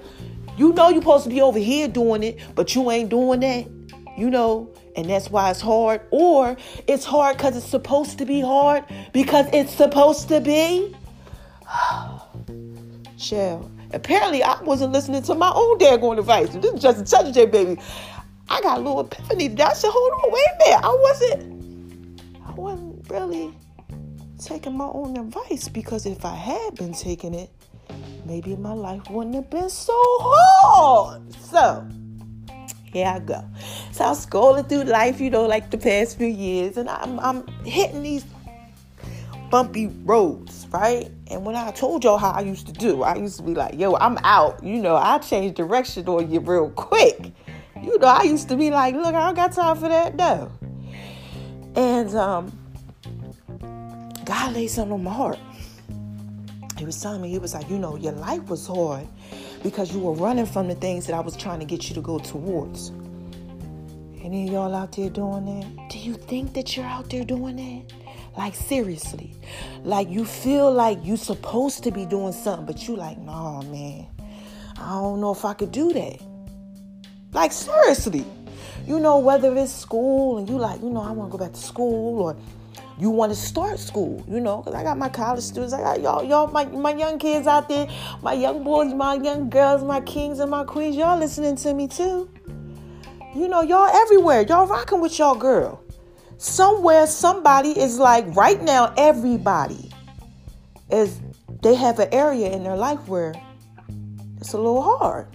you 0.57 0.73
know, 0.73 0.89
you're 0.89 1.01
supposed 1.01 1.23
to 1.23 1.29
be 1.29 1.41
over 1.41 1.59
here 1.59 1.87
doing 1.87 2.23
it, 2.23 2.39
but 2.55 2.75
you 2.75 2.91
ain't 2.91 3.09
doing 3.09 3.39
that. 3.39 3.67
You 4.17 4.29
know, 4.29 4.69
and 4.97 5.09
that's 5.09 5.29
why 5.29 5.49
it's 5.49 5.61
hard. 5.61 6.01
Or 6.11 6.57
it's 6.87 7.05
hard 7.05 7.37
because 7.37 7.55
it's 7.55 7.65
supposed 7.65 8.17
to 8.17 8.25
be 8.25 8.41
hard 8.41 8.83
because 9.13 9.47
it's 9.53 9.73
supposed 9.73 10.27
to 10.27 10.41
be. 10.41 10.93
Shell. 13.17 13.71
Apparently, 13.91 14.43
I 14.43 14.61
wasn't 14.61 14.91
listening 14.91 15.23
to 15.23 15.35
my 15.35 15.51
own 15.53 15.79
daggone 15.79 16.19
advice. 16.19 16.49
This 16.49 16.73
is 16.73 16.81
just 16.81 17.01
a 17.01 17.03
touch 17.03 17.33
J, 17.33 17.45
baby. 17.45 17.81
I 18.50 18.62
got 18.62 18.79
a 18.79 18.82
little 18.82 19.01
epiphany. 19.01 19.62
I 19.62 19.74
said, 19.74 19.91
hold 19.94 20.13
on, 20.13 20.32
wait 20.32 20.46
a 20.53 20.58
minute. 20.65 20.84
I 20.84 20.98
wasn't, 21.01 22.22
I 22.46 22.51
wasn't 22.53 23.10
really 23.10 23.53
taking 24.44 24.75
my 24.75 24.86
own 24.86 25.18
advice 25.18 25.68
because 25.68 26.06
if 26.06 26.25
I 26.25 26.36
had 26.36 26.75
been 26.75 26.94
taking 26.94 27.34
it, 27.34 27.50
maybe 28.25 28.56
my 28.56 28.74
life 28.74 29.10
wouldn't 29.10 29.36
have 29.36 29.50
been 29.50 29.70
so 29.70 29.94
hard. 29.96 31.34
So 31.36 31.88
here 32.91 33.08
I 33.08 33.20
go. 33.20 33.44
So 33.91 34.06
I 34.06 34.10
was 34.10 34.25
scrolling 34.25 34.68
through 34.68 34.86
life, 34.86 35.20
you 35.22 35.29
know, 35.29 35.46
like 35.46 35.70
the 35.70 35.77
past 35.77 36.18
few 36.18 36.27
years, 36.27 36.77
and 36.77 36.89
I'm, 36.89 37.20
I'm 37.20 37.48
hitting 37.63 38.01
these 38.01 38.25
bumpy 39.51 39.88
roads, 39.88 40.68
right? 40.72 41.10
And 41.29 41.46
when 41.46 41.56
I 41.56 41.72
told 41.72 42.03
y'all 42.03 42.18
how 42.18 42.32
I 42.32 42.41
used 42.41 42.68
to 42.68 42.74
do, 42.74 43.03
I 43.03 43.15
used 43.15 43.38
to 43.38 43.44
be 43.44 43.53
like, 43.53 43.79
yo, 43.79 43.96
I'm 43.96 44.18
out. 44.24 44.63
You 44.63 44.82
know, 44.82 44.96
I 44.96 45.20
change 45.20 45.56
direction 45.56 46.08
on 46.08 46.32
you 46.32 46.39
real 46.39 46.70
quick. 46.72 47.32
You 47.81 47.98
know, 47.98 48.07
I 48.07 48.24
used 48.24 48.50
to 48.50 48.57
be 48.57 48.71
like, 48.71 48.95
look, 48.95 49.13
I 49.13 49.27
don't 49.27 49.36
got 49.36 49.53
time 49.53 49.77
for 49.77 49.89
that. 49.89 50.15
No. 50.15 50.51
And 51.75 52.13
um, 52.15 52.51
God 54.25 54.53
laid 54.53 54.67
something 54.67 54.93
on 54.93 55.03
my 55.03 55.13
heart. 55.13 55.39
He 56.77 56.86
was 56.86 57.01
telling 57.01 57.21
me, 57.21 57.29
he 57.29 57.39
was 57.39 57.53
like, 57.53 57.69
you 57.69 57.77
know, 57.77 57.95
your 57.95 58.13
life 58.13 58.48
was 58.48 58.65
hard 58.65 59.07
because 59.63 59.93
you 59.93 60.00
were 60.00 60.13
running 60.13 60.45
from 60.45 60.67
the 60.67 60.75
things 60.75 61.05
that 61.07 61.13
I 61.13 61.19
was 61.19 61.36
trying 61.36 61.59
to 61.59 61.65
get 61.65 61.89
you 61.89 61.95
to 61.95 62.01
go 62.01 62.19
towards. 62.19 62.91
Any 64.21 64.48
of 64.48 64.53
y'all 64.53 64.75
out 64.75 64.91
there 64.93 65.09
doing 65.09 65.45
that? 65.45 65.89
Do 65.89 65.98
you 65.98 66.13
think 66.13 66.53
that 66.53 66.77
you're 66.77 66.86
out 66.86 67.09
there 67.09 67.24
doing 67.24 67.55
that? 67.55 67.93
Like 68.38 68.55
seriously. 68.55 69.36
Like 69.83 70.09
you 70.09 70.24
feel 70.24 70.71
like 70.71 71.00
you're 71.03 71.17
supposed 71.17 71.83
to 71.83 71.91
be 71.91 72.05
doing 72.05 72.31
something, 72.31 72.65
but 72.65 72.88
you 72.88 72.95
like, 72.95 73.17
nah, 73.17 73.62
man. 73.63 74.07
I 74.77 74.91
don't 74.91 75.19
know 75.19 75.31
if 75.31 75.43
I 75.43 75.53
could 75.53 75.71
do 75.71 75.91
that. 75.93 76.21
Like 77.31 77.51
seriously. 77.51 78.25
You 78.86 79.00
know, 79.00 79.19
whether 79.19 79.55
it's 79.55 79.71
school 79.71 80.38
and 80.38 80.50
you 80.50 80.57
like, 80.57 80.81
you 80.81 80.89
know, 80.89 81.01
I 81.01 81.12
want 81.12 81.31
to 81.31 81.38
go 81.38 81.43
back 81.43 81.53
to 81.53 81.59
school 81.59 82.21
or 82.24 82.36
you 82.98 83.09
want 83.09 83.31
to 83.31 83.36
start 83.36 83.79
school, 83.79 84.24
you 84.27 84.39
know, 84.39 84.57
because 84.57 84.74
I 84.74 84.83
got 84.83 84.98
my 84.98 85.09
college 85.09 85.43
students, 85.43 85.74
I 85.74 85.81
got 85.81 86.01
y'all, 86.01 86.24
y'all, 86.24 86.48
my, 86.48 86.65
my 86.65 86.93
young 86.93 87.17
kids 87.17 87.48
out 87.48 87.69
there, 87.69 87.88
my 88.21 88.33
young 88.33 88.63
boys, 88.63 88.93
my 88.93 89.13
young 89.13 89.50
girls, 89.50 89.83
my 89.83 90.01
kings 90.01 90.39
and 90.39 90.51
my 90.51 90.63
queens, 90.65 90.95
y'all 90.95 91.17
listening 91.17 91.55
to 91.57 91.74
me 91.74 91.88
too. 91.88 92.29
You 93.36 93.48
know, 93.48 93.62
y'all 93.62 93.88
everywhere. 93.88 94.41
Y'all 94.41 94.67
rocking 94.67 95.00
with 95.00 95.17
y'all 95.17 95.36
girl. 95.36 95.83
Somewhere, 96.38 97.05
somebody 97.05 97.79
is 97.79 98.00
like, 98.00 98.25
right 98.36 98.62
now, 98.62 98.93
everybody 98.98 99.91
is, 100.89 101.21
they 101.62 101.75
have 101.75 102.00
an 102.00 102.09
area 102.12 102.50
in 102.51 102.63
their 102.63 102.75
life 102.75 103.07
where 103.07 103.33
it's 104.38 104.53
a 104.53 104.57
little 104.57 104.81
hard. 104.81 105.27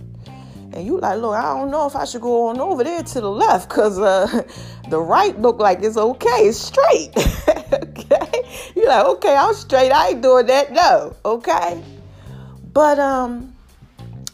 And 0.75 0.85
you 0.85 0.99
like, 0.99 1.21
look, 1.21 1.37
I 1.37 1.57
don't 1.57 1.71
know 1.71 1.87
if 1.87 1.95
I 1.95 2.05
should 2.05 2.21
go 2.21 2.49
on 2.49 2.59
over 2.59 2.83
there 2.83 3.01
to 3.01 3.21
the 3.21 3.31
left 3.31 3.69
because 3.69 3.97
uh, 3.97 4.43
the 4.91 5.01
right 5.01 5.39
look 5.41 5.61
like 5.61 5.83
it's 5.83 5.97
okay. 5.97 6.49
It's 6.49 6.59
straight. 6.59 7.13
okay? 7.73 8.73
You're 8.75 8.89
like, 8.89 9.07
okay, 9.07 9.37
I'm 9.37 9.55
straight. 9.55 9.93
I 9.93 10.09
ain't 10.09 10.23
doing 10.23 10.47
that. 10.47 10.73
No. 10.73 11.15
Okay? 11.25 11.81
But, 12.73 12.99
um, 12.99 13.55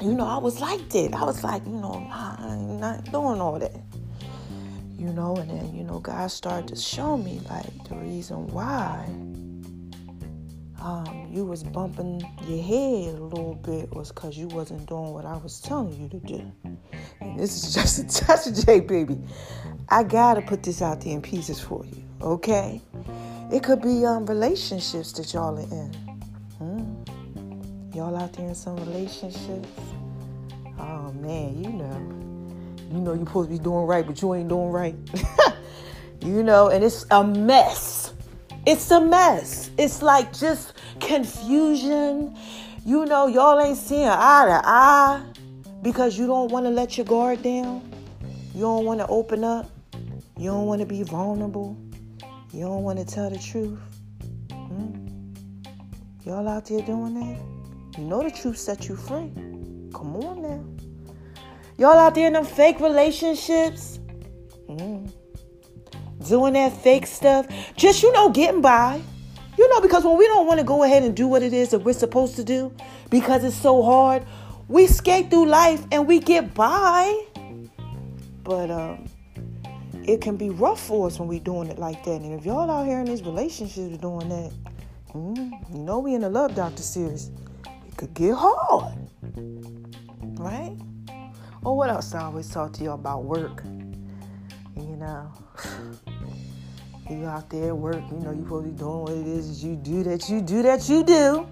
you 0.00 0.14
know, 0.14 0.24
I 0.26 0.38
was 0.38 0.60
like 0.60 0.88
that. 0.88 1.12
I 1.12 1.24
was 1.24 1.44
like, 1.44 1.62
you 1.66 1.72
know, 1.72 2.08
I'm 2.10 2.80
not 2.80 3.04
doing 3.12 3.38
all 3.38 3.58
that. 3.58 3.76
You 4.96 5.12
know, 5.12 5.36
and 5.36 5.50
then, 5.50 5.74
you 5.74 5.84
know, 5.84 5.98
God 5.98 6.30
started 6.30 6.68
to 6.68 6.76
show 6.76 7.18
me 7.18 7.42
like 7.50 7.88
the 7.88 7.96
reason 7.96 8.46
why 8.48 9.06
um, 10.80 11.28
you 11.30 11.44
was 11.44 11.62
bumping 11.62 12.20
your 12.46 12.62
head 12.62 13.14
a 13.18 13.22
little 13.22 13.54
bit 13.54 13.90
was 13.94 14.10
because 14.10 14.36
you 14.36 14.48
wasn't 14.48 14.86
doing 14.88 15.12
what 15.12 15.26
I 15.26 15.36
was 15.36 15.60
telling 15.60 16.00
you 16.00 16.08
to 16.08 16.18
do. 16.18 16.52
And 17.20 17.38
this 17.38 17.62
is 17.62 17.74
just 17.98 17.98
a 17.98 18.24
touch 18.24 18.46
of 18.46 18.66
J, 18.66 18.80
baby. 18.80 19.18
I 19.88 20.02
gotta 20.02 20.40
put 20.40 20.62
this 20.62 20.82
out 20.82 21.00
there 21.02 21.12
in 21.12 21.22
pieces 21.22 21.60
for 21.60 21.84
you, 21.84 22.02
okay? 22.22 22.80
It 23.52 23.62
could 23.62 23.82
be 23.82 24.06
um, 24.06 24.24
relationships 24.26 25.12
that 25.12 25.32
y'all 25.34 25.58
are 25.58 25.62
in. 25.62 25.92
Hmm? 26.58 27.96
Y'all 27.96 28.16
out 28.16 28.32
there 28.32 28.48
in 28.48 28.54
some 28.54 28.76
relationships? 28.76 29.68
Oh 30.78 31.12
man, 31.12 31.62
you 31.62 31.70
know, 31.70 32.90
you 32.90 33.00
know 33.00 33.12
you're 33.12 33.26
supposed 33.26 33.50
to 33.50 33.56
be 33.56 33.62
doing 33.62 33.86
right, 33.86 34.06
but 34.06 34.22
you 34.22 34.34
ain't 34.34 34.48
doing 34.48 34.70
right. 34.70 34.94
you 36.22 36.42
know, 36.42 36.68
and 36.68 36.82
it's 36.84 37.04
a 37.10 37.22
mess. 37.22 38.14
It's 38.66 38.90
a 38.90 39.00
mess. 39.00 39.70
It's 39.78 40.02
like 40.02 40.32
just 40.32 40.74
confusion. 41.00 42.36
You 42.84 43.06
know, 43.06 43.26
y'all 43.26 43.58
ain't 43.58 43.78
seeing 43.78 44.06
eye 44.06 44.44
to 44.46 44.60
eye 44.64 45.22
because 45.82 46.18
you 46.18 46.26
don't 46.26 46.52
want 46.52 46.66
to 46.66 46.70
let 46.70 46.98
your 46.98 47.06
guard 47.06 47.42
down. 47.42 47.90
You 48.54 48.60
don't 48.60 48.84
want 48.84 49.00
to 49.00 49.06
open 49.06 49.44
up. 49.44 49.70
You 50.36 50.50
don't 50.50 50.66
want 50.66 50.80
to 50.80 50.86
be 50.86 51.02
vulnerable. 51.02 51.76
You 52.52 52.64
don't 52.64 52.82
want 52.82 52.98
to 52.98 53.04
tell 53.04 53.30
the 53.30 53.38
truth. 53.38 53.78
Hmm? 54.52 55.32
Y'all 56.24 56.46
out 56.46 56.66
there 56.66 56.82
doing 56.82 57.14
that? 57.14 57.98
You 57.98 58.04
know 58.04 58.22
the 58.22 58.30
truth 58.30 58.58
set 58.58 58.88
you 58.88 58.96
free. 58.96 59.32
Come 59.92 60.16
on 60.16 60.42
now. 60.42 60.64
Y'all 61.78 61.98
out 61.98 62.14
there 62.14 62.26
in 62.26 62.34
them 62.34 62.44
fake 62.44 62.78
relationships? 62.80 63.98
Mm 64.68 65.10
doing 66.26 66.54
that 66.54 66.72
fake 66.76 67.06
stuff, 67.06 67.46
just, 67.76 68.02
you 68.02 68.12
know, 68.12 68.30
getting 68.30 68.60
by. 68.60 69.00
You 69.58 69.68
know, 69.68 69.80
because 69.80 70.04
when 70.04 70.16
we 70.16 70.26
don't 70.26 70.46
want 70.46 70.58
to 70.58 70.64
go 70.64 70.84
ahead 70.84 71.02
and 71.02 71.14
do 71.14 71.28
what 71.28 71.42
it 71.42 71.52
is 71.52 71.70
that 71.70 71.80
we're 71.80 71.92
supposed 71.92 72.36
to 72.36 72.44
do 72.44 72.74
because 73.10 73.44
it's 73.44 73.56
so 73.56 73.82
hard, 73.82 74.24
we 74.68 74.86
skate 74.86 75.28
through 75.30 75.46
life 75.46 75.84
and 75.92 76.06
we 76.06 76.18
get 76.18 76.54
by. 76.54 77.24
But 78.42 78.70
um, 78.70 79.06
it 80.04 80.20
can 80.20 80.36
be 80.36 80.50
rough 80.50 80.80
for 80.80 81.06
us 81.06 81.18
when 81.18 81.28
we're 81.28 81.40
doing 81.40 81.68
it 81.68 81.78
like 81.78 82.04
that. 82.04 82.20
And 82.20 82.38
if 82.38 82.46
y'all 82.46 82.70
out 82.70 82.86
here 82.86 83.00
in 83.00 83.04
these 83.04 83.22
relationships 83.22 83.98
doing 83.98 84.28
that, 84.28 84.52
mm, 85.12 85.36
you 85.72 85.78
know 85.78 85.98
we 85.98 86.14
in 86.14 86.22
the 86.22 86.30
Love 86.30 86.54
Doctor 86.54 86.82
series. 86.82 87.30
It 87.86 87.96
could 87.96 88.14
get 88.14 88.34
hard. 88.34 88.94
Right? 90.38 90.76
Or 91.62 91.76
what 91.76 91.90
else 91.90 92.14
I 92.14 92.22
always 92.22 92.48
talk 92.48 92.72
to 92.74 92.84
y'all 92.84 92.94
about 92.94 93.24
work? 93.24 93.62
You 95.00 95.06
know. 95.06 95.32
You 97.08 97.24
out 97.24 97.48
there 97.48 97.68
at 97.68 97.76
work, 97.76 98.02
you 98.10 98.18
know, 98.18 98.32
you 98.32 98.42
be 98.42 98.70
doing 98.70 99.00
what 99.00 99.12
it 99.12 99.26
is 99.26 99.64
you 99.64 99.74
do 99.74 100.02
that 100.02 100.28
you 100.28 100.42
do 100.42 100.62
that 100.62 100.90
you 100.90 101.02
do. 101.02 101.48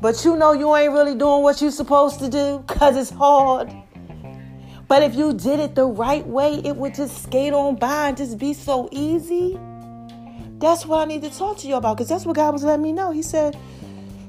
But 0.00 0.24
you 0.24 0.36
know 0.36 0.52
you 0.52 0.74
ain't 0.74 0.92
really 0.94 1.14
doing 1.14 1.42
what 1.42 1.60
you're 1.60 1.70
supposed 1.70 2.20
to 2.20 2.30
do 2.30 2.64
because 2.66 2.96
it's 2.96 3.10
hard. 3.10 3.70
But 4.88 5.02
if 5.02 5.14
you 5.14 5.34
did 5.34 5.60
it 5.60 5.74
the 5.74 5.84
right 5.84 6.26
way, 6.26 6.54
it 6.64 6.74
would 6.74 6.94
just 6.94 7.22
skate 7.22 7.52
on 7.52 7.76
by 7.76 8.08
and 8.08 8.16
just 8.16 8.38
be 8.38 8.54
so 8.54 8.88
easy. 8.90 9.60
That's 10.58 10.86
what 10.86 11.00
I 11.00 11.04
need 11.04 11.22
to 11.24 11.30
talk 11.30 11.58
to 11.58 11.68
you 11.68 11.74
about 11.74 11.98
because 11.98 12.08
that's 12.08 12.24
what 12.24 12.36
God 12.36 12.54
was 12.54 12.64
letting 12.64 12.82
me 12.82 12.92
know. 12.92 13.10
He 13.10 13.22
said, 13.22 13.58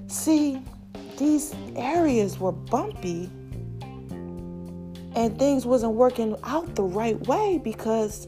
See, 0.08 0.62
these 1.18 1.56
areas 1.78 2.38
were 2.38 2.52
bumpy 2.52 3.32
and 5.16 5.38
things 5.38 5.66
wasn't 5.66 5.94
working 5.94 6.36
out 6.44 6.76
the 6.76 6.84
right 6.84 7.20
way 7.28 7.60
because 7.64 8.28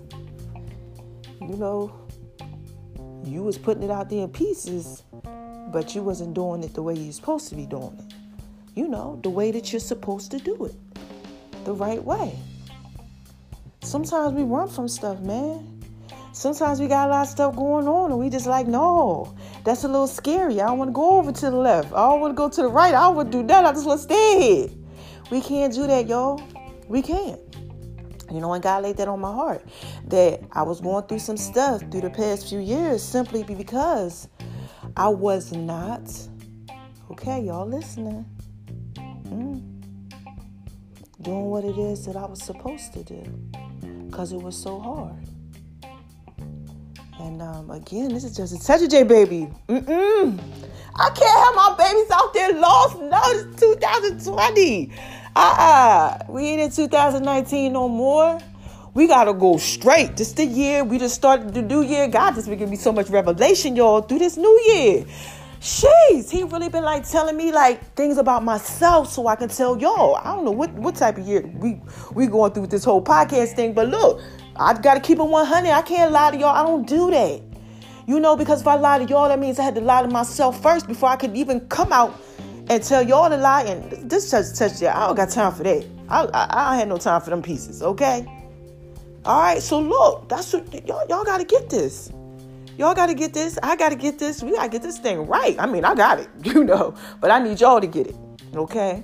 you 1.48 1.58
know, 1.58 1.94
you 3.24 3.44
was 3.44 3.58
putting 3.58 3.84
it 3.84 3.92
out 3.92 4.10
there 4.10 4.24
in 4.24 4.30
pieces, 4.30 5.04
but 5.72 5.94
you 5.94 6.02
wasn't 6.02 6.34
doing 6.34 6.64
it 6.64 6.74
the 6.74 6.82
way 6.82 6.96
you're 6.96 7.14
supposed 7.14 7.50
to 7.50 7.56
be 7.56 7.66
doing 7.66 7.98
it. 8.00 8.14
You 8.76 8.88
know, 8.88 9.20
the 9.24 9.30
way 9.30 9.52
that 9.52 9.72
you're 9.72 9.80
supposed 9.80 10.32
to 10.32 10.40
do 10.40 10.66
it. 10.66 10.76
The 11.66 11.74
right 11.74 12.04
way. 12.04 12.38
Sometimes 13.82 14.34
we 14.34 14.44
run 14.44 14.68
from 14.68 14.88
stuff, 14.88 15.20
man. 15.20 15.72
Sometimes 16.34 16.82
we 16.82 16.88
got 16.88 17.08
a 17.08 17.12
lot 17.12 17.22
of 17.22 17.28
stuff 17.30 17.56
going 17.56 17.88
on 17.88 18.12
and 18.12 18.20
we 18.20 18.30
just 18.30 18.46
like, 18.46 18.68
no, 18.68 19.36
that's 19.64 19.84
a 19.84 19.88
little 19.88 20.08
scary. 20.08 20.60
I 20.60 20.68
don't 20.68 20.78
want 20.78 20.90
to 20.90 20.94
go 20.94 21.18
over 21.18 21.32
to 21.32 21.50
the 21.50 21.56
left. 21.56 21.94
I 21.94 22.10
don't 22.10 22.20
want 22.20 22.32
to 22.32 22.36
go 22.36 22.50
to 22.50 22.62
the 22.64 22.68
right. 22.68 22.94
I 22.94 23.02
don't 23.02 23.16
want 23.16 23.32
to 23.32 23.42
do 23.42 23.48
that. 23.48 23.66
I 23.66 23.72
just 23.72 23.86
want 23.86 24.00
to 24.00 24.04
stay 24.04 24.42
here. 24.42 24.70
We 25.32 25.42
can't 25.42 25.74
do 25.74 25.88
that, 25.88 26.08
y'all. 26.08 26.42
We 26.88 27.02
can't. 27.02 27.40
You 28.32 28.42
know, 28.42 28.54
and 28.54 28.64
God 28.64 28.84
laid 28.84 28.98
that 28.98 29.08
on 29.08 29.20
my 29.20 29.32
heart 29.34 29.64
that 30.08 30.42
I 30.52 30.64
was 30.64 30.82
going 30.82 31.06
through 31.06 31.20
some 31.20 31.38
stuff 31.38 31.82
through 31.92 32.02
the 32.02 32.10
past 32.10 32.50
few 32.50 32.60
years 32.60 33.04
simply 33.04 33.44
because 33.44 34.28
I 34.98 35.10
was 35.10 35.52
not, 35.52 36.12
okay, 37.12 37.40
y'all 37.42 37.68
listening, 37.68 38.26
mm, 38.96 39.62
doing 41.22 41.46
what 41.46 41.64
it 41.64 41.78
is 41.78 42.06
that 42.08 42.16
I 42.16 42.26
was 42.26 42.42
supposed 42.42 42.94
to 42.94 43.04
do 43.04 43.24
because 44.08 44.32
it 44.32 44.42
was 44.42 44.58
so 44.58 44.80
hard. 44.80 45.28
And 47.20 47.42
um, 47.42 47.70
again, 47.70 48.10
this 48.10 48.24
is 48.24 48.36
just 48.36 48.70
a 48.70 48.74
of 48.74 48.90
J 48.90 49.04
baby. 49.04 49.50
Mm-mm. 49.68 50.40
I 50.98 51.10
can't 51.10 51.46
have 51.46 51.56
my 51.56 51.76
babies 51.78 52.12
out 52.12 52.34
there 52.34 52.54
lost. 52.54 53.00
No, 53.00 53.20
it's 53.26 53.60
2020. 53.60 54.92
Uh-uh. 55.36 56.20
We 56.30 56.44
ain't 56.46 56.62
in 56.62 56.72
2019 56.72 57.74
no 57.74 57.90
more. 57.90 58.40
We 58.94 59.08
gotta 59.08 59.34
go 59.34 59.58
straight. 59.58 60.16
This 60.16 60.32
the 60.32 60.46
year 60.46 60.86
we 60.86 60.98
just 60.98 61.16
started 61.16 61.54
the 61.54 61.62
new 61.62 61.82
year. 61.82 62.08
God 62.08 62.36
just 62.36 62.48
been 62.48 62.58
giving 62.58 62.72
me 62.72 62.78
so 62.78 62.94
much 62.94 63.10
revelation, 63.10 63.76
y'all, 63.76 64.02
through 64.02 64.20
this 64.20 64.38
new 64.38 64.62
year. 64.68 65.06
Jeez, 65.60 66.30
he 66.30 66.44
really 66.44 66.70
been 66.70 66.86
like 66.86 67.10
telling 67.10 67.36
me 67.36 67.52
like 67.52 67.96
things 67.96 68.18
about 68.18 68.46
myself 68.46 69.12
so 69.12 69.28
I 69.28 69.36
can 69.36 69.50
tell 69.50 69.78
y'all. 69.78 70.16
I 70.16 70.34
don't 70.34 70.46
know 70.46 70.52
what, 70.52 70.72
what 70.74 70.96
type 70.96 71.18
of 71.18 71.28
year 71.28 71.42
we 71.58 71.82
we 72.14 72.28
going 72.28 72.54
through 72.54 72.62
with 72.62 72.72
this 72.72 72.86
whole 72.86 73.04
podcast 73.04 73.58
thing, 73.58 73.74
but 73.74 73.90
look, 73.90 74.22
I've 74.56 74.82
gotta 74.82 75.02
keep 75.02 75.20
it 75.20 75.24
100. 75.24 75.70
I 75.70 75.82
can't 75.82 76.14
lie 76.14 76.32
to 76.32 76.38
y'all. 76.38 76.56
I 76.56 76.64
don't 76.64 76.88
do 76.88 77.12
that. 77.12 77.42
You 78.08 78.22
know, 78.22 78.38
because 78.38 78.62
if 78.62 78.68
I 78.68 78.76
lie 78.76 79.00
to 79.00 79.06
y'all, 79.06 79.28
that 79.28 79.40
means 79.40 79.60
I 79.60 79.64
had 79.64 79.76
to 79.76 79.82
lie 79.82 80.04
to 80.04 80.08
myself 80.08 80.62
first 80.62 80.88
before 80.88 81.10
I 81.10 81.18
could 81.18 81.36
even 81.36 81.60
come 81.68 81.92
out 81.92 82.18
and 82.70 82.84
tell 82.84 83.02
y'all 83.02 83.30
to 83.30 83.38
lie. 83.38 83.64
And 83.64 84.10
this 84.10 84.30
touch, 84.32 84.58
touch, 84.58 84.82
yeah, 84.82 84.98
I 84.98 85.08
don't 85.08 85.16
got 85.16 85.30
time 85.30 85.54
for 85.54 85.64
that. 85.64 85.86
I, 86.10 86.26
I, 86.26 86.72
I 86.72 86.76
had 86.78 86.88
no 86.88 86.98
time 86.98 87.22
for 87.22 87.30
them 87.30 87.42
pieces, 87.42 87.82
okay? 87.82 88.26
All 89.26 89.42
right, 89.42 89.62
so 89.62 89.80
look, 89.80 90.30
that's 90.30 90.54
what 90.54 90.88
y'all, 90.88 91.08
y'all 91.08 91.24
got 91.24 91.40
to 91.40 91.46
get 91.46 91.70
this. 91.70 92.12
Y'all 92.78 92.94
got 92.94 93.08
to 93.08 93.14
get 93.14 93.34
this. 93.34 93.58
I 93.64 93.76
got 93.76 93.90
to 93.90 93.96
get 93.96 94.20
this. 94.20 94.44
We 94.44 94.52
got 94.52 94.64
to 94.64 94.70
get 94.70 94.82
this 94.82 95.00
thing 95.00 95.26
right. 95.26 95.56
I 95.58 95.66
mean, 95.66 95.86
I 95.86 95.96
got 95.96 96.20
it, 96.20 96.30
you 96.44 96.64
know, 96.64 96.94
but 97.22 97.32
I 97.32 97.40
need 97.40 97.60
y'all 97.60 97.82
to 97.82 97.88
get 97.88 98.08
it, 98.08 98.16
okay? 98.56 99.04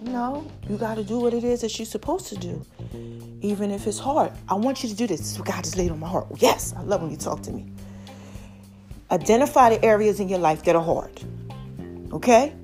No, 0.00 0.46
you 0.68 0.76
got 0.76 0.96
to 0.96 1.04
do 1.04 1.18
what 1.18 1.32
it 1.32 1.44
is 1.44 1.62
that 1.62 1.78
you're 1.78 1.86
supposed 1.86 2.26
to 2.26 2.36
do, 2.36 2.64
even 3.40 3.70
if 3.70 3.86
it's 3.86 3.98
hard. 3.98 4.32
I 4.48 4.54
want 4.54 4.82
you 4.82 4.88
to 4.90 4.94
do 4.94 5.06
this. 5.06 5.38
God 5.38 5.64
has 5.64 5.76
laid 5.76 5.90
on 5.90 5.98
my 5.98 6.08
heart. 6.08 6.26
Yes, 6.36 6.74
I 6.76 6.82
love 6.82 7.00
when 7.02 7.10
you 7.10 7.16
talk 7.16 7.42
to 7.42 7.52
me. 7.52 7.66
Identify 9.10 9.70
the 9.70 9.84
areas 9.84 10.20
in 10.20 10.28
your 10.28 10.38
life 10.38 10.62
that 10.64 10.76
are 10.76 10.82
hard. 10.82 11.10
Okay? 12.14 12.54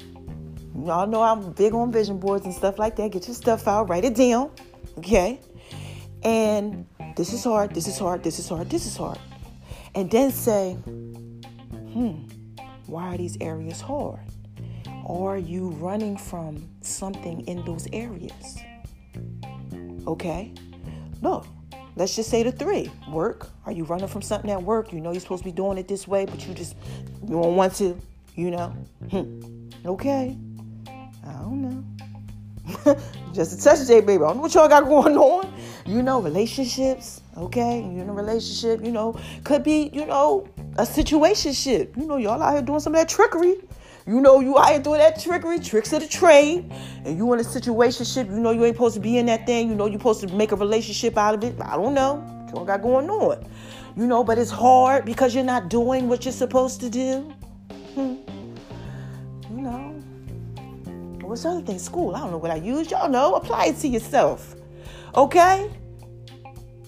Y'all 0.76 1.06
know 1.06 1.22
I'm 1.22 1.52
big 1.52 1.74
on 1.74 1.90
vision 1.90 2.18
boards 2.18 2.44
and 2.44 2.54
stuff 2.54 2.78
like 2.78 2.96
that. 2.96 3.10
Get 3.10 3.26
your 3.26 3.34
stuff 3.34 3.66
out, 3.66 3.88
write 3.88 4.04
it 4.04 4.14
down. 4.14 4.52
Okay? 4.98 5.40
And 6.22 6.86
this 7.16 7.32
is 7.32 7.42
hard, 7.42 7.74
this 7.74 7.88
is 7.88 7.98
hard, 7.98 8.22
this 8.22 8.38
is 8.38 8.48
hard, 8.48 8.70
this 8.70 8.86
is 8.86 8.96
hard. 8.96 9.18
And 9.94 10.08
then 10.08 10.30
say, 10.30 10.74
hmm, 10.74 12.28
why 12.86 13.14
are 13.14 13.18
these 13.18 13.36
areas 13.40 13.80
hard? 13.80 14.20
Are 15.06 15.38
you 15.38 15.70
running 15.70 16.16
from 16.16 16.68
something 16.82 17.40
in 17.48 17.64
those 17.64 17.88
areas? 17.92 18.58
Okay? 20.06 20.54
Look, 21.22 21.46
let's 21.96 22.14
just 22.14 22.30
say 22.30 22.44
the 22.44 22.52
three. 22.52 22.90
Work. 23.10 23.50
Are 23.66 23.72
you 23.72 23.82
running 23.84 24.06
from 24.06 24.22
something 24.22 24.50
at 24.50 24.62
work? 24.62 24.92
You 24.92 25.00
know 25.00 25.10
you're 25.10 25.20
supposed 25.20 25.42
to 25.42 25.48
be 25.48 25.52
doing 25.52 25.78
it 25.78 25.88
this 25.88 26.06
way, 26.06 26.26
but 26.26 26.46
you 26.46 26.54
just 26.54 26.76
you 27.22 27.30
don't 27.30 27.56
want 27.56 27.74
to, 27.76 28.00
you 28.34 28.50
know? 28.50 28.68
Hmm. 29.10 29.68
Okay. 29.84 30.36
I 31.26 31.32
don't 31.32 31.62
know. 31.62 31.84
just 33.32 33.58
a 33.58 33.62
touch 33.62 33.86
J 33.86 34.00
baby. 34.00 34.22
I 34.22 34.28
don't 34.28 34.36
know 34.36 34.42
what 34.42 34.54
y'all 34.54 34.68
got 34.68 34.84
going 34.84 35.16
on. 35.16 35.52
You 35.86 36.02
know, 36.02 36.20
relationships, 36.20 37.20
okay? 37.36 37.80
You're 37.80 38.04
in 38.04 38.08
a 38.08 38.12
relationship, 38.12 38.84
you 38.84 38.92
know, 38.92 39.18
could 39.44 39.64
be, 39.64 39.90
you 39.92 40.06
know, 40.06 40.46
a 40.76 40.86
situation 40.86 41.52
situationship. 41.52 41.96
You 41.96 42.06
know, 42.06 42.16
y'all 42.16 42.42
out 42.42 42.52
here 42.52 42.62
doing 42.62 42.80
some 42.80 42.94
of 42.94 43.00
that 43.00 43.08
trickery. 43.08 43.56
You 44.06 44.20
know 44.20 44.40
you 44.40 44.58
out 44.58 44.70
here 44.70 44.80
doing 44.80 44.98
that 44.98 45.20
trickery, 45.20 45.60
tricks 45.60 45.92
of 45.92 46.00
the 46.00 46.08
trade, 46.08 46.72
and 47.04 47.16
you 47.16 47.32
in 47.32 47.40
a 47.40 47.44
situation 47.44 48.04
situationship, 48.04 48.30
you 48.30 48.40
know 48.40 48.50
you 48.50 48.64
ain't 48.64 48.74
supposed 48.74 48.94
to 48.94 49.00
be 49.00 49.18
in 49.18 49.26
that 49.26 49.46
thing, 49.46 49.68
you 49.68 49.74
know 49.74 49.86
you're 49.86 50.00
supposed 50.00 50.26
to 50.26 50.34
make 50.34 50.52
a 50.52 50.56
relationship 50.56 51.18
out 51.18 51.34
of 51.34 51.44
it. 51.44 51.54
I 51.60 51.76
don't 51.76 51.94
know. 51.94 52.14
What 52.14 52.54
y'all 52.54 52.64
got 52.64 52.82
going 52.82 53.10
on. 53.10 53.46
You 53.96 54.06
know, 54.06 54.24
but 54.24 54.38
it's 54.38 54.50
hard 54.50 55.04
because 55.04 55.34
you're 55.34 55.44
not 55.44 55.68
doing 55.68 56.08
what 56.08 56.24
you're 56.24 56.32
supposed 56.32 56.80
to 56.80 56.90
do. 56.90 57.32
Hmm. 57.94 58.14
What's 61.30 61.44
the 61.44 61.50
other 61.50 61.62
thing? 61.62 61.78
School. 61.78 62.16
I 62.16 62.18
don't 62.18 62.32
know 62.32 62.38
what 62.38 62.50
I 62.50 62.56
use. 62.56 62.90
Y'all 62.90 63.08
know. 63.08 63.36
Apply 63.36 63.66
it 63.66 63.78
to 63.78 63.86
yourself. 63.86 64.56
Okay? 65.14 65.70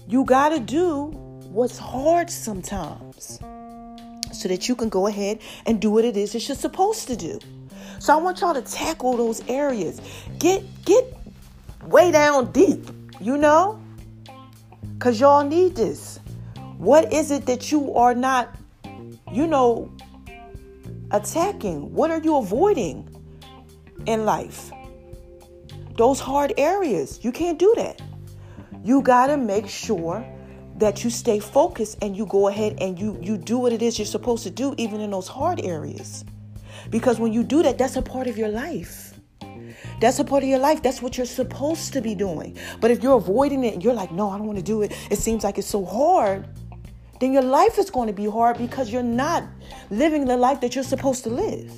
You 0.05 0.25
gotta 0.25 0.59
do 0.59 1.05
what's 1.47 1.77
hard 1.77 2.29
sometimes 2.29 3.39
so 4.33 4.49
that 4.49 4.67
you 4.67 4.75
can 4.75 4.89
go 4.89 5.07
ahead 5.07 5.39
and 5.65 5.79
do 5.79 5.89
what 5.89 6.03
it 6.03 6.17
is 6.17 6.33
that 6.33 6.45
you're 6.45 6.57
supposed 6.57 7.07
to 7.07 7.15
do. 7.15 7.39
So 7.99 8.13
I 8.13 8.21
want 8.21 8.41
y'all 8.41 8.53
to 8.53 8.61
tackle 8.61 9.15
those 9.15 9.41
areas. 9.47 10.01
Get 10.39 10.61
get 10.83 11.05
way 11.85 12.11
down 12.11 12.51
deep, 12.51 12.89
you 13.21 13.37
know? 13.37 13.81
Cuz 14.99 15.21
y'all 15.21 15.45
need 15.45 15.77
this. 15.77 16.19
What 16.77 17.13
is 17.13 17.31
it 17.31 17.45
that 17.45 17.71
you 17.71 17.95
are 17.95 18.13
not 18.13 18.53
you 19.31 19.47
know 19.47 19.89
attacking? 21.11 21.93
What 21.93 22.11
are 22.11 22.19
you 22.19 22.35
avoiding 22.35 23.12
in 24.05 24.25
life? 24.25 24.71
Those 25.97 26.19
hard 26.19 26.53
areas. 26.57 27.23
You 27.23 27.31
can't 27.31 27.59
do 27.59 27.73
that. 27.77 28.01
You 28.83 29.01
got 29.01 29.27
to 29.27 29.37
make 29.37 29.67
sure 29.67 30.25
that 30.77 31.03
you 31.03 31.09
stay 31.09 31.39
focused 31.39 31.97
and 32.01 32.17
you 32.17 32.25
go 32.25 32.47
ahead 32.47 32.75
and 32.79 32.99
you 32.99 33.17
you 33.21 33.37
do 33.37 33.57
what 33.57 33.71
it 33.71 33.81
is 33.81 33.99
you're 33.99 34.05
supposed 34.05 34.43
to 34.43 34.49
do 34.49 34.73
even 34.77 35.01
in 35.01 35.11
those 35.11 35.27
hard 35.27 35.61
areas 35.61 36.25
because 36.89 37.19
when 37.19 37.31
you 37.31 37.43
do 37.43 37.61
that 37.63 37.77
that's 37.77 37.95
a 37.95 38.01
part 38.01 38.27
of 38.27 38.37
your 38.37 38.49
life 38.49 39.13
that's 40.01 40.19
a 40.19 40.23
part 40.23 40.41
of 40.43 40.49
your 40.49 40.59
life 40.59 40.81
that's 40.81 41.01
what 41.01 41.15
you're 41.15 41.25
supposed 41.27 41.93
to 41.93 42.01
be 42.01 42.15
doing 42.15 42.57
but 42.81 42.89
if 42.89 43.03
you're 43.03 43.17
avoiding 43.17 43.63
it 43.63 43.73
and 43.73 43.83
you're 43.83 43.93
like 43.93 44.11
no 44.11 44.29
i 44.29 44.37
don't 44.37 44.47
want 44.47 44.57
to 44.57 44.63
do 44.63 44.81
it 44.81 44.91
it 45.11 45.17
seems 45.17 45.43
like 45.43 45.57
it's 45.57 45.67
so 45.67 45.85
hard 45.85 46.47
then 47.19 47.31
your 47.31 47.43
life 47.43 47.77
is 47.77 47.89
going 47.89 48.07
to 48.07 48.13
be 48.13 48.25
hard 48.29 48.57
because 48.57 48.91
you're 48.91 49.03
not 49.03 49.43
living 49.91 50.25
the 50.25 50.35
life 50.35 50.59
that 50.59 50.75
you're 50.75 50.83
supposed 50.83 51.23
to 51.23 51.29
live 51.29 51.71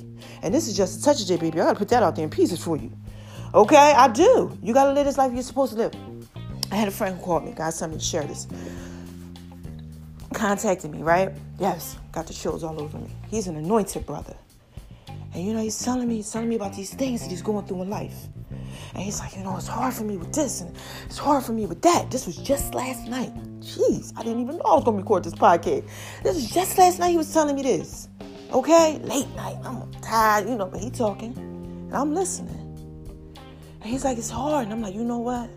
and 0.46 0.54
this 0.54 0.68
is 0.68 0.76
just 0.76 1.00
a 1.00 1.02
touch 1.04 1.22
of 1.22 1.30
it 1.30 1.40
baby 1.40 1.60
i 1.60 1.64
gotta 1.64 1.78
put 1.78 1.88
that 1.88 2.02
out 2.02 2.16
there 2.16 2.24
in 2.24 2.30
pieces 2.30 2.62
for 2.62 2.76
you 2.76 2.90
okay 3.54 3.92
i 3.96 4.08
do 4.08 4.56
you 4.62 4.72
gotta 4.72 4.92
live 4.92 5.04
this 5.04 5.18
life 5.18 5.32
you're 5.32 5.42
supposed 5.42 5.72
to 5.72 5.78
live 5.78 5.92
I 6.70 6.74
had 6.74 6.88
a 6.88 6.90
friend 6.90 7.16
who 7.16 7.24
called 7.24 7.44
me, 7.44 7.52
got 7.52 7.74
something 7.74 7.98
to 7.98 8.04
share 8.04 8.24
this. 8.24 8.48
Contacted 10.34 10.90
me, 10.90 11.02
right? 11.02 11.30
Yes, 11.60 11.96
got 12.10 12.26
the 12.26 12.34
chills 12.34 12.64
all 12.64 12.80
over 12.80 12.98
me. 12.98 13.10
He's 13.28 13.46
an 13.46 13.56
anointed 13.56 14.04
brother. 14.04 14.34
And 15.32 15.46
you 15.46 15.54
know, 15.54 15.60
he's 15.60 15.78
telling 15.82 16.08
me, 16.08 16.16
he's 16.16 16.30
telling 16.30 16.48
me 16.48 16.56
about 16.56 16.74
these 16.74 16.92
things 16.92 17.22
that 17.22 17.30
he's 17.30 17.42
going 17.42 17.66
through 17.66 17.82
in 17.82 17.90
life. 17.90 18.26
And 18.94 19.02
he's 19.02 19.20
like, 19.20 19.36
you 19.36 19.44
know, 19.44 19.56
it's 19.56 19.68
hard 19.68 19.94
for 19.94 20.04
me 20.04 20.16
with 20.16 20.32
this 20.32 20.60
and 20.60 20.74
it's 21.04 21.18
hard 21.18 21.44
for 21.44 21.52
me 21.52 21.66
with 21.66 21.82
that. 21.82 22.10
This 22.10 22.26
was 22.26 22.36
just 22.36 22.74
last 22.74 23.06
night. 23.08 23.34
Jeez, 23.60 24.12
I 24.16 24.22
didn't 24.22 24.40
even 24.40 24.56
know 24.56 24.64
I 24.64 24.74
was 24.74 24.84
gonna 24.84 24.96
record 24.96 25.24
this 25.24 25.34
podcast. 25.34 25.88
This 26.22 26.34
was 26.34 26.50
just 26.50 26.78
last 26.78 26.98
night 26.98 27.10
he 27.10 27.16
was 27.16 27.32
telling 27.32 27.54
me 27.54 27.62
this. 27.62 28.08
Okay? 28.52 28.98
Late 29.02 29.28
night. 29.36 29.56
I'm 29.64 29.90
tired, 30.06 30.48
you 30.48 30.56
know, 30.56 30.66
but 30.66 30.80
he 30.80 30.90
talking. 30.90 31.36
And 31.36 31.94
I'm 31.94 32.14
listening. 32.14 32.62
And 33.80 33.90
he's 33.90 34.04
like, 34.04 34.18
it's 34.18 34.30
hard. 34.30 34.64
And 34.64 34.72
I'm 34.72 34.82
like, 34.82 34.94
you 34.94 35.04
know 35.04 35.18
what? 35.18 35.50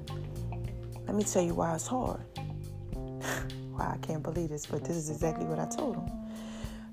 Let 1.05 1.15
me 1.15 1.23
tell 1.23 1.41
you 1.41 1.53
why 1.53 1.73
it's 1.75 1.87
hard. 1.87 2.21
wow, 2.95 3.93
I 3.93 3.97
can't 4.01 4.23
believe 4.23 4.49
this, 4.49 4.65
but 4.65 4.83
this 4.83 4.95
is 4.95 5.09
exactly 5.09 5.45
what 5.45 5.59
I 5.59 5.65
told 5.65 5.95
him. 5.95 6.11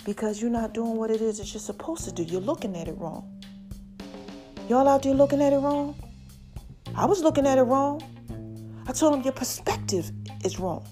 Because 0.05 0.41
you're 0.41 0.51
not 0.51 0.73
doing 0.73 0.97
what 0.97 1.11
it 1.11 1.21
is 1.21 1.39
that 1.39 1.53
you're 1.53 1.61
supposed 1.61 2.05
to 2.05 2.13
do. 2.13 2.23
You're 2.23 2.41
looking 2.41 2.77
at 2.77 2.89
it 2.89 2.97
wrong. 2.97 3.43
Y'all 4.69 4.89
out 4.89 5.03
there 5.03 5.15
looking 5.15 5.43
at 5.43 5.53
it 5.53 5.59
wrong? 5.59 5.95
I 6.95 7.05
was 7.05 7.23
looking 7.23 7.47
at 7.47 7.59
it 7.59 7.63
wrong. 7.63 8.03
I 8.87 8.93
told 8.93 9.15
him 9.15 9.23
your 9.23 9.33
perspective 9.33 10.11
is 10.45 10.61
wrong. 10.61 10.87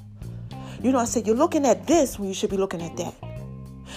You 0.82 0.92
know, 0.92 0.98
I 0.98 1.04
said 1.04 1.26
you're 1.26 1.36
looking 1.36 1.64
at 1.64 1.86
this 1.86 2.18
when 2.18 2.28
you 2.28 2.34
should 2.34 2.50
be 2.50 2.56
looking 2.56 2.82
at 2.82 2.96
that. 2.96 3.14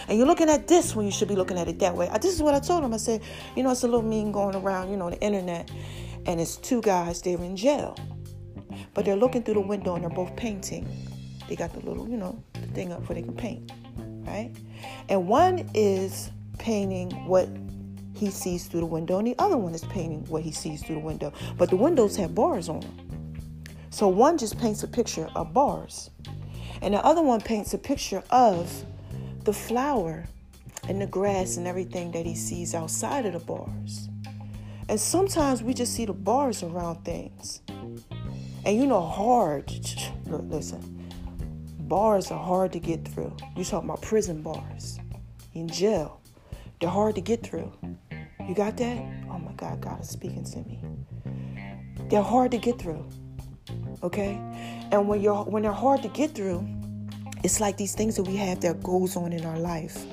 And 0.08 0.17
you're 0.17 0.28
looking 0.28 0.50
at 0.50 0.67
this 0.67 0.96
when 0.96 1.06
you 1.06 1.12
should 1.12 1.28
be 1.28 1.36
looking 1.36 1.58
at 1.58 1.67
it 1.67 1.80
that 1.80 1.96
way. 1.96 2.10
This 2.22 2.34
is 2.34 2.41
what 2.41 2.54
I 2.54 2.60
told 2.60 2.84
him. 2.84 2.93
I 2.93 2.98
said, 2.98 3.22
you 3.56 3.63
know, 3.63 3.72
it's 3.72 3.84
a 3.84 3.88
little 3.88 4.02
meme 4.02 4.32
going 4.32 4.56
around, 4.56 4.89
you 4.89 4.98
know, 4.98 5.06
on 5.06 5.12
the 5.12 5.22
internet, 5.22 5.70
and 6.26 6.39
it's 6.39 6.56
two 6.56 6.82
guys, 6.82 7.22
they're 7.22 7.38
in 7.38 7.58
jail. 7.58 7.98
But 8.93 9.06
they're 9.06 9.15
looking 9.15 9.43
through 9.43 9.56
the 9.56 9.62
window 9.62 9.96
and 9.96 10.04
they're 10.04 10.10
both 10.10 10.36
painting. 10.36 10.88
They 11.48 11.56
got 11.56 11.74
the 11.74 11.80
little, 11.80 12.10
you 12.10 12.17
know, 12.17 12.43
thing 12.74 12.91
up 12.91 13.08
where 13.08 13.15
they 13.15 13.22
can 13.22 13.36
paint, 13.36 13.72
right? 14.26 14.52
And 15.10 15.28
one 15.28 15.70
is 15.74 16.32
painting 16.58 17.12
what 17.26 17.48
he 18.13 18.30
sees 18.32 18.65
through 18.65 18.80
the 18.82 18.86
window, 18.88 19.20
and 19.20 19.28
the 19.28 19.36
other 19.39 19.58
one 19.58 19.74
is 19.76 19.84
painting 19.86 20.26
what 20.28 20.41
he 20.41 20.52
sees 20.52 20.84
through 20.84 20.96
the 20.96 21.02
window. 21.02 21.32
But 21.58 21.70
the 21.70 21.76
windows 21.76 22.15
have 22.17 22.34
bars 22.34 22.70
on 22.70 22.80
them. 22.80 23.39
So 23.89 24.08
one 24.08 24.38
just 24.38 24.60
paints 24.60 24.84
a 24.84 24.88
picture 24.88 25.30
of 25.36 25.54
bars, 25.54 26.10
and 26.82 26.93
the 26.93 27.06
other 27.06 27.22
one 27.22 27.41
paints 27.41 27.74
a 27.74 27.78
picture 27.78 28.24
of 28.30 28.86
the 29.48 29.54
flower 29.54 30.26
and 30.90 31.02
the 31.02 31.08
grass 31.08 31.56
and 31.56 31.66
everything 31.68 32.12
that 32.12 32.26
he 32.26 32.36
sees 32.36 32.76
outside 32.76 33.26
of 33.26 33.32
the 33.32 33.40
bars. 33.40 34.10
And 34.90 35.00
sometimes 35.00 35.64
we 35.64 35.74
just 35.74 35.94
see 35.94 36.04
the 36.04 36.12
bars 36.12 36.64
around 36.64 37.06
things. 37.06 37.62
And 38.66 38.76
you 38.76 38.86
know, 38.86 39.00
hard. 39.00 39.72
Listen, 40.26 41.10
bars 41.80 42.30
are 42.30 42.44
hard 42.44 42.74
to 42.74 42.80
get 42.80 43.08
through. 43.08 43.34
You 43.56 43.64
talking 43.64 43.88
about 43.88 44.02
prison 44.02 44.42
bars 44.42 45.00
in 45.54 45.70
jail? 45.70 46.20
They're 46.82 46.90
hard 46.90 47.16
to 47.16 47.22
get 47.22 47.42
through. 47.42 47.72
You 48.46 48.54
got 48.54 48.76
that? 48.76 48.98
Oh 49.32 49.40
my 49.40 49.54
God, 49.54 49.80
God 49.80 50.02
is 50.02 50.10
speaking 50.10 50.44
to 50.44 50.58
me. 50.60 50.82
They're 52.10 52.22
hard 52.22 52.52
to 52.52 52.58
get 52.58 52.80
through. 52.80 53.08
Okay, 54.04 54.34
and 54.92 55.08
when 55.08 55.22
you're 55.22 55.44
when 55.46 55.64
they're 55.64 55.72
hard 55.72 56.04
to 56.04 56.10
get 56.10 56.32
through, 56.36 56.68
it's 57.48 57.62
like 57.62 57.78
these 57.78 57.96
things 57.96 58.18
that 58.18 58.24
we 58.24 58.36
have 58.36 58.60
that 58.60 58.84
goes 58.84 59.16
on 59.16 59.32
in 59.32 59.46
our 59.46 59.58
life, 59.58 60.06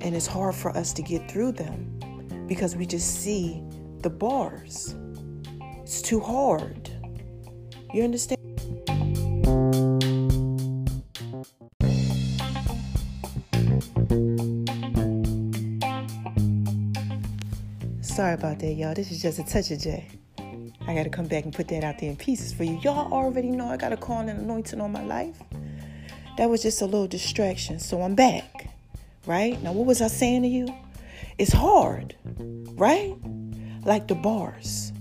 and 0.00 0.16
it's 0.16 0.26
hard 0.26 0.52
for 0.52 0.76
us 0.76 0.92
to 0.92 1.00
get 1.00 1.30
through 1.30 1.52
them 1.52 2.44
because 2.48 2.74
we 2.74 2.84
just 2.84 3.20
see 3.22 3.62
the 4.00 4.10
bars. 4.10 4.96
It's 5.82 6.02
too 6.02 6.18
hard. 6.18 6.90
You 7.94 8.02
understand? 8.02 8.40
Sorry 18.02 18.34
about 18.34 18.58
that, 18.58 18.74
y'all. 18.76 18.92
This 18.92 19.12
is 19.12 19.22
just 19.22 19.38
a 19.38 19.44
touch 19.44 19.70
of 19.70 19.78
J. 19.78 20.08
I 20.88 20.94
got 20.96 21.04
to 21.04 21.10
come 21.10 21.28
back 21.28 21.44
and 21.44 21.54
put 21.54 21.68
that 21.68 21.84
out 21.84 22.00
there 22.00 22.10
in 22.10 22.16
pieces 22.16 22.52
for 22.52 22.64
you. 22.64 22.80
Y'all 22.82 23.12
already 23.12 23.50
know 23.50 23.68
I 23.68 23.76
got 23.76 23.92
a 23.92 23.96
call 23.96 24.18
and 24.18 24.30
anointing 24.30 24.80
on 24.80 24.90
my 24.90 25.04
life. 25.04 25.40
That 26.36 26.50
was 26.50 26.62
just 26.62 26.82
a 26.82 26.84
little 26.84 27.06
distraction. 27.06 27.78
So 27.78 28.02
I'm 28.02 28.14
back, 28.14 28.68
right? 29.26 29.60
Now, 29.62 29.72
what 29.72 29.86
was 29.86 30.02
I 30.02 30.08
saying 30.08 30.42
to 30.42 30.48
you? 30.48 30.68
It's 31.38 31.52
hard, 31.52 32.14
right? 32.74 33.14
Like 33.84 34.08
the 34.08 34.14
bars. 34.14 34.92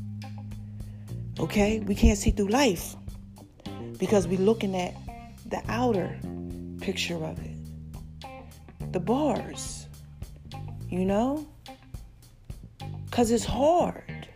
Okay? 1.39 1.79
We 1.79 1.95
can't 1.95 2.17
see 2.17 2.31
through 2.31 2.47
life 2.47 2.95
because 3.97 4.27
we're 4.27 4.39
looking 4.39 4.75
at 4.75 4.93
the 5.49 5.61
outer 5.67 6.17
picture 6.81 7.23
of 7.23 7.37
it. 7.39 8.91
The 8.93 8.99
bars, 8.99 9.87
you 10.89 11.03
know? 11.03 11.45
Because 13.05 13.31
it's 13.31 13.45
hard. 13.45 14.27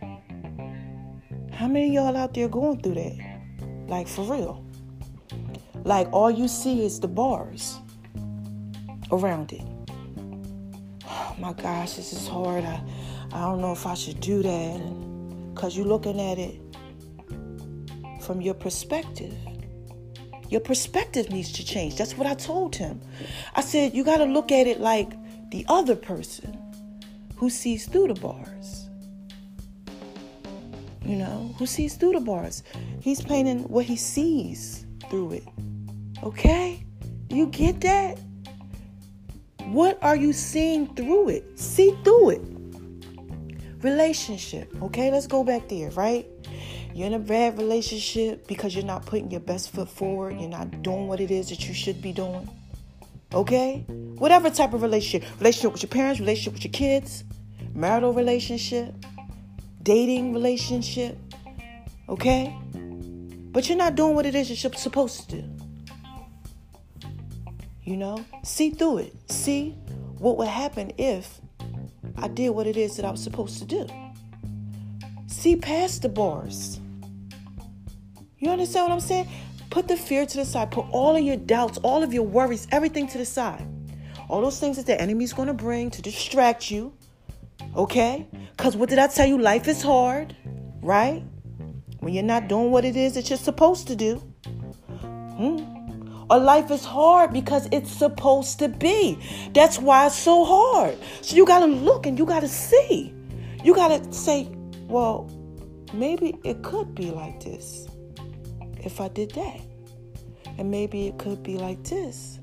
How 1.52 1.66
many 1.66 1.94
y'all 1.94 2.16
out 2.16 2.34
there 2.34 2.48
going 2.48 2.80
through 2.82 2.94
that? 2.94 3.18
Like, 3.86 4.08
for 4.08 4.22
real. 4.22 4.64
Like, 5.84 6.12
all 6.12 6.30
you 6.30 6.48
see 6.48 6.84
is 6.84 7.00
the 7.00 7.08
bars 7.08 7.78
around 9.10 9.52
it. 9.52 9.62
Oh 11.04 11.36
my 11.38 11.52
gosh, 11.52 11.94
this 11.94 12.12
is 12.12 12.28
hard. 12.28 12.64
I, 12.64 12.82
I 13.32 13.40
don't 13.40 13.60
know 13.60 13.72
if 13.72 13.86
I 13.86 13.94
should 13.94 14.20
do 14.20 14.42
that. 14.42 14.80
Because 15.54 15.76
you're 15.76 15.86
looking 15.86 16.20
at 16.20 16.38
it 16.38 16.60
from 18.22 18.40
your 18.40 18.54
perspective. 18.54 19.34
Your 20.48 20.60
perspective 20.60 21.30
needs 21.30 21.52
to 21.52 21.64
change. 21.64 21.96
That's 21.96 22.16
what 22.16 22.26
I 22.26 22.34
told 22.34 22.74
him. 22.76 23.00
I 23.54 23.60
said, 23.60 23.94
you 23.94 24.04
got 24.04 24.18
to 24.18 24.24
look 24.24 24.52
at 24.52 24.66
it 24.66 24.80
like 24.80 25.10
the 25.50 25.64
other 25.68 25.96
person 25.96 26.58
who 27.36 27.50
sees 27.50 27.86
through 27.86 28.08
the 28.08 28.20
bars. 28.20 28.88
You 31.04 31.16
know, 31.16 31.54
who 31.58 31.66
sees 31.66 31.96
through 31.96 32.12
the 32.12 32.20
bars. 32.20 32.62
He's 33.00 33.20
painting 33.20 33.64
what 33.64 33.84
he 33.84 33.96
sees 33.96 34.86
through 35.08 35.32
it. 35.32 35.44
Okay? 36.22 36.84
You 37.28 37.46
get 37.46 37.80
that? 37.82 38.18
What 39.66 39.98
are 40.02 40.16
you 40.16 40.32
seeing 40.32 40.94
through 40.94 41.28
it? 41.30 41.58
See 41.58 41.96
through 42.02 42.30
it. 42.30 42.42
Relationship. 43.82 44.74
Okay, 44.82 45.10
let's 45.10 45.26
go 45.26 45.44
back 45.44 45.68
there, 45.68 45.90
right? 45.90 46.26
You're 46.92 47.06
in 47.06 47.14
a 47.14 47.18
bad 47.18 47.56
relationship 47.56 48.46
because 48.48 48.74
you're 48.74 48.84
not 48.84 49.06
putting 49.06 49.30
your 49.30 49.40
best 49.40 49.70
foot 49.70 49.88
forward. 49.88 50.38
You're 50.40 50.50
not 50.50 50.82
doing 50.82 51.06
what 51.06 51.20
it 51.20 51.30
is 51.30 51.48
that 51.50 51.68
you 51.68 51.74
should 51.74 52.02
be 52.02 52.12
doing. 52.12 52.48
Okay? 53.32 53.84
Whatever 54.18 54.50
type 54.50 54.74
of 54.74 54.82
relationship 54.82 55.28
relationship 55.38 55.72
with 55.72 55.82
your 55.82 55.90
parents, 55.90 56.18
relationship 56.20 56.54
with 56.54 56.64
your 56.64 56.72
kids, 56.72 57.24
marital 57.74 58.12
relationship, 58.12 58.92
dating 59.82 60.34
relationship. 60.34 61.16
Okay? 62.08 62.54
But 63.52 63.68
you're 63.68 63.78
not 63.78 63.94
doing 63.94 64.14
what 64.16 64.26
it 64.26 64.34
is 64.34 64.48
you're 64.62 64.72
supposed 64.72 65.30
to 65.30 65.42
do. 65.42 65.59
You 67.90 67.96
know? 67.96 68.24
See 68.44 68.70
through 68.70 68.98
it. 68.98 69.32
See 69.32 69.70
what 70.18 70.38
would 70.38 70.46
happen 70.46 70.92
if 70.96 71.40
I 72.16 72.28
did 72.28 72.50
what 72.50 72.68
it 72.68 72.76
is 72.76 72.94
that 72.94 73.04
I 73.04 73.10
was 73.10 73.20
supposed 73.20 73.58
to 73.58 73.64
do. 73.64 73.84
See 75.26 75.56
past 75.56 76.02
the 76.02 76.08
bars. 76.08 76.78
You 78.38 78.48
understand 78.48 78.84
what 78.84 78.92
I'm 78.92 79.00
saying? 79.00 79.28
Put 79.70 79.88
the 79.88 79.96
fear 79.96 80.24
to 80.24 80.36
the 80.36 80.44
side. 80.44 80.70
Put 80.70 80.86
all 80.92 81.16
of 81.16 81.24
your 81.24 81.36
doubts, 81.36 81.78
all 81.78 82.04
of 82.04 82.14
your 82.14 82.22
worries, 82.22 82.68
everything 82.70 83.08
to 83.08 83.18
the 83.18 83.24
side. 83.26 83.66
All 84.28 84.40
those 84.40 84.60
things 84.60 84.76
that 84.76 84.86
the 84.86 85.00
enemy's 85.00 85.32
going 85.32 85.48
to 85.48 85.54
bring 85.54 85.90
to 85.90 86.00
distract 86.00 86.70
you. 86.70 86.92
Okay? 87.74 88.28
Because 88.56 88.76
what 88.76 88.88
did 88.88 89.00
I 89.00 89.08
tell 89.08 89.26
you? 89.26 89.36
Life 89.36 89.66
is 89.66 89.82
hard, 89.82 90.36
right? 90.80 91.24
When 91.98 92.14
you're 92.14 92.22
not 92.22 92.46
doing 92.46 92.70
what 92.70 92.84
it 92.84 92.94
is 92.94 93.14
that 93.14 93.30
you're 93.30 93.36
supposed 93.36 93.88
to 93.88 93.96
do. 93.96 94.18
Hmm? 94.94 95.69
Or 96.30 96.38
life 96.38 96.70
is 96.70 96.84
hard 96.84 97.32
because 97.32 97.68
it's 97.72 97.90
supposed 97.90 98.60
to 98.60 98.68
be. 98.68 99.18
That's 99.52 99.80
why 99.80 100.06
it's 100.06 100.14
so 100.14 100.44
hard. 100.44 100.96
So 101.22 101.34
you 101.34 101.44
got 101.44 101.60
to 101.60 101.66
look 101.66 102.06
and 102.06 102.16
you 102.16 102.24
got 102.24 102.40
to 102.40 102.48
see. 102.48 103.12
You 103.64 103.74
got 103.74 103.88
to 103.88 104.12
say, 104.12 104.48
well, 104.86 105.28
maybe 105.92 106.38
it 106.44 106.62
could 106.62 106.94
be 106.94 107.10
like 107.10 107.42
this 107.42 107.88
if 108.84 109.00
I 109.00 109.08
did 109.08 109.32
that. 109.32 109.60
And 110.56 110.70
maybe 110.70 111.08
it 111.08 111.18
could 111.18 111.42
be 111.42 111.58
like 111.58 111.82
this 111.82 112.38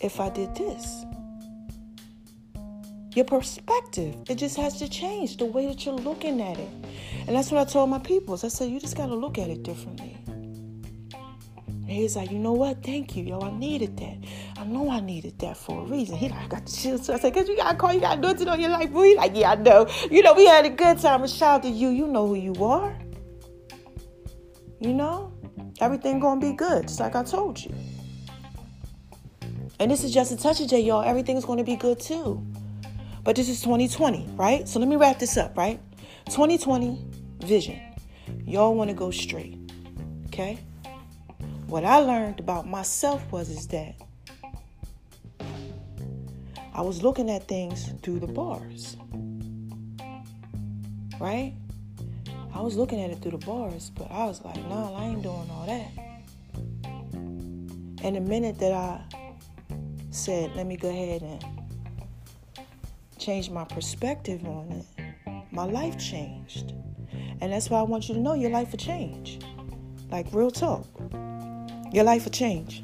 if 0.00 0.20
I 0.20 0.30
did 0.30 0.54
this. 0.54 1.04
Your 3.14 3.24
perspective, 3.24 4.14
it 4.28 4.36
just 4.36 4.56
has 4.56 4.78
to 4.78 4.88
change 4.88 5.38
the 5.38 5.46
way 5.46 5.66
that 5.66 5.84
you're 5.84 5.94
looking 5.94 6.40
at 6.40 6.58
it. 6.58 6.68
And 7.26 7.34
that's 7.34 7.50
what 7.50 7.66
I 7.66 7.70
told 7.70 7.90
my 7.90 7.98
peoples. 7.98 8.44
I 8.44 8.48
said, 8.48 8.70
you 8.70 8.78
just 8.78 8.96
got 8.96 9.06
to 9.06 9.14
look 9.14 9.38
at 9.38 9.48
it 9.48 9.62
differently. 9.62 10.16
And 11.88 11.94
he's 11.94 12.16
like, 12.16 12.32
you 12.32 12.38
know 12.38 12.52
what? 12.52 12.82
Thank 12.82 13.14
you, 13.14 13.22
yo. 13.22 13.40
I 13.40 13.56
needed 13.56 13.96
that. 13.98 14.18
I 14.58 14.64
know 14.64 14.90
I 14.90 14.98
needed 14.98 15.38
that 15.38 15.56
for 15.56 15.82
a 15.82 15.84
reason. 15.86 16.16
He 16.16 16.28
like, 16.28 16.42
I 16.42 16.48
got 16.48 16.66
the 16.66 16.72
chills. 16.72 17.06
So 17.06 17.14
I 17.14 17.18
said, 17.18 17.32
cause 17.32 17.48
you 17.48 17.56
gotta 17.56 17.76
call, 17.76 17.92
you 17.92 18.00
gotta 18.00 18.20
do 18.20 18.28
it 18.28 18.38
to 18.38 18.44
know 18.44 18.56
your 18.56 18.70
life. 18.70 18.90
boy. 18.92 19.04
He 19.04 19.14
like, 19.14 19.36
yeah, 19.36 19.52
I 19.52 19.54
know. 19.54 19.86
You 20.10 20.22
know, 20.22 20.34
we 20.34 20.46
had 20.46 20.66
a 20.66 20.70
good 20.70 20.98
time. 20.98 21.22
And 21.22 21.30
shout 21.30 21.56
out 21.58 21.62
to 21.62 21.68
you. 21.68 21.90
You 21.90 22.08
know 22.08 22.26
who 22.26 22.34
you 22.34 22.54
are. 22.64 22.98
You 24.80 24.94
know? 24.94 25.32
Everything 25.80 26.18
gonna 26.18 26.40
be 26.40 26.52
good, 26.52 26.88
just 26.88 26.98
like 26.98 27.14
I 27.14 27.22
told 27.22 27.62
you. 27.62 27.72
And 29.78 29.88
this 29.88 30.02
is 30.02 30.12
just 30.12 30.32
a 30.32 30.36
touch 30.36 30.60
of 30.60 30.68
J, 30.68 30.80
y'all. 30.80 31.02
Everything's 31.02 31.44
gonna 31.44 31.62
be 31.62 31.76
good 31.76 32.00
too. 32.00 32.44
But 33.22 33.36
this 33.36 33.48
is 33.48 33.60
2020, 33.60 34.26
right? 34.34 34.66
So 34.66 34.80
let 34.80 34.88
me 34.88 34.96
wrap 34.96 35.20
this 35.20 35.36
up, 35.36 35.56
right? 35.56 35.80
2020 36.26 37.04
vision. 37.40 37.80
Y'all 38.44 38.74
wanna 38.74 38.94
go 38.94 39.12
straight. 39.12 39.58
Okay? 40.26 40.58
What 41.66 41.84
I 41.84 41.98
learned 41.98 42.38
about 42.38 42.68
myself 42.68 43.32
was 43.32 43.50
is 43.50 43.66
that 43.68 43.96
I 46.72 46.80
was 46.80 47.02
looking 47.02 47.28
at 47.28 47.48
things 47.48 47.90
through 48.02 48.20
the 48.20 48.28
bars. 48.28 48.96
Right? 51.18 51.54
I 52.54 52.60
was 52.60 52.76
looking 52.76 53.02
at 53.02 53.10
it 53.10 53.20
through 53.20 53.32
the 53.32 53.44
bars, 53.44 53.90
but 53.90 54.10
I 54.12 54.26
was 54.26 54.44
like, 54.44 54.64
nah, 54.68 54.94
I 54.94 55.06
ain't 55.06 55.22
doing 55.22 55.50
all 55.50 55.66
that. 55.66 55.90
And 58.04 58.14
the 58.14 58.20
minute 58.20 58.58
that 58.60 58.72
I 58.72 59.00
said, 60.10 60.54
let 60.54 60.66
me 60.66 60.76
go 60.76 60.88
ahead 60.88 61.22
and 61.22 61.44
change 63.18 63.50
my 63.50 63.64
perspective 63.64 64.46
on 64.46 64.70
it, 64.70 64.86
my 65.50 65.64
life 65.64 65.98
changed. 65.98 66.74
And 67.40 67.52
that's 67.52 67.68
why 67.70 67.80
I 67.80 67.82
want 67.82 68.08
you 68.08 68.14
to 68.14 68.20
know 68.20 68.34
your 68.34 68.50
life 68.50 68.70
will 68.70 68.78
change. 68.78 69.40
Like 70.10 70.28
real 70.32 70.52
talk. 70.52 70.86
Your 71.92 72.04
life 72.04 72.24
will 72.24 72.32
change. 72.32 72.82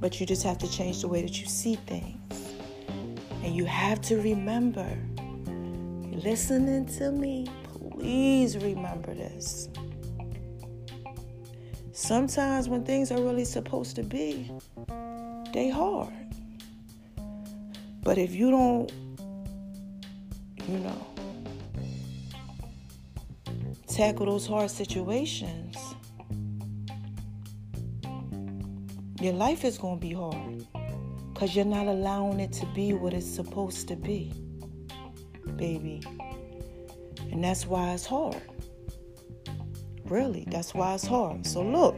But 0.00 0.20
you 0.20 0.26
just 0.26 0.42
have 0.42 0.58
to 0.58 0.70
change 0.70 1.00
the 1.00 1.08
way 1.08 1.22
that 1.22 1.40
you 1.40 1.46
see 1.46 1.76
things. 1.76 2.54
And 3.42 3.54
you 3.54 3.64
have 3.64 4.00
to 4.02 4.20
remember, 4.20 4.86
listening 6.12 6.86
to 6.98 7.10
me, 7.10 7.48
Please 8.04 8.58
remember 8.58 9.14
this. 9.14 9.70
Sometimes 11.92 12.68
when 12.68 12.84
things 12.84 13.10
are 13.10 13.22
really 13.22 13.46
supposed 13.46 13.96
to 13.96 14.02
be, 14.02 14.50
they 15.54 15.70
hard. 15.70 16.12
But 18.02 18.18
if 18.18 18.34
you 18.34 18.50
don't, 18.50 18.92
you 20.68 20.78
know, 20.80 21.06
tackle 23.86 24.26
those 24.26 24.46
hard 24.46 24.70
situations, 24.70 25.93
your 29.24 29.32
life 29.32 29.64
is 29.64 29.78
going 29.78 29.98
to 29.98 30.06
be 30.06 30.12
hard 30.12 30.66
because 31.32 31.56
you're 31.56 31.64
not 31.64 31.86
allowing 31.86 32.40
it 32.40 32.52
to 32.52 32.66
be 32.66 32.92
what 32.92 33.14
it's 33.14 33.26
supposed 33.26 33.88
to 33.88 33.96
be, 33.96 34.30
baby. 35.56 36.02
And 37.32 37.42
that's 37.42 37.66
why 37.66 37.92
it's 37.92 38.04
hard. 38.04 38.42
Really, 40.04 40.44
that's 40.48 40.74
why 40.74 40.92
it's 40.92 41.06
hard. 41.06 41.46
So, 41.46 41.62
look, 41.62 41.96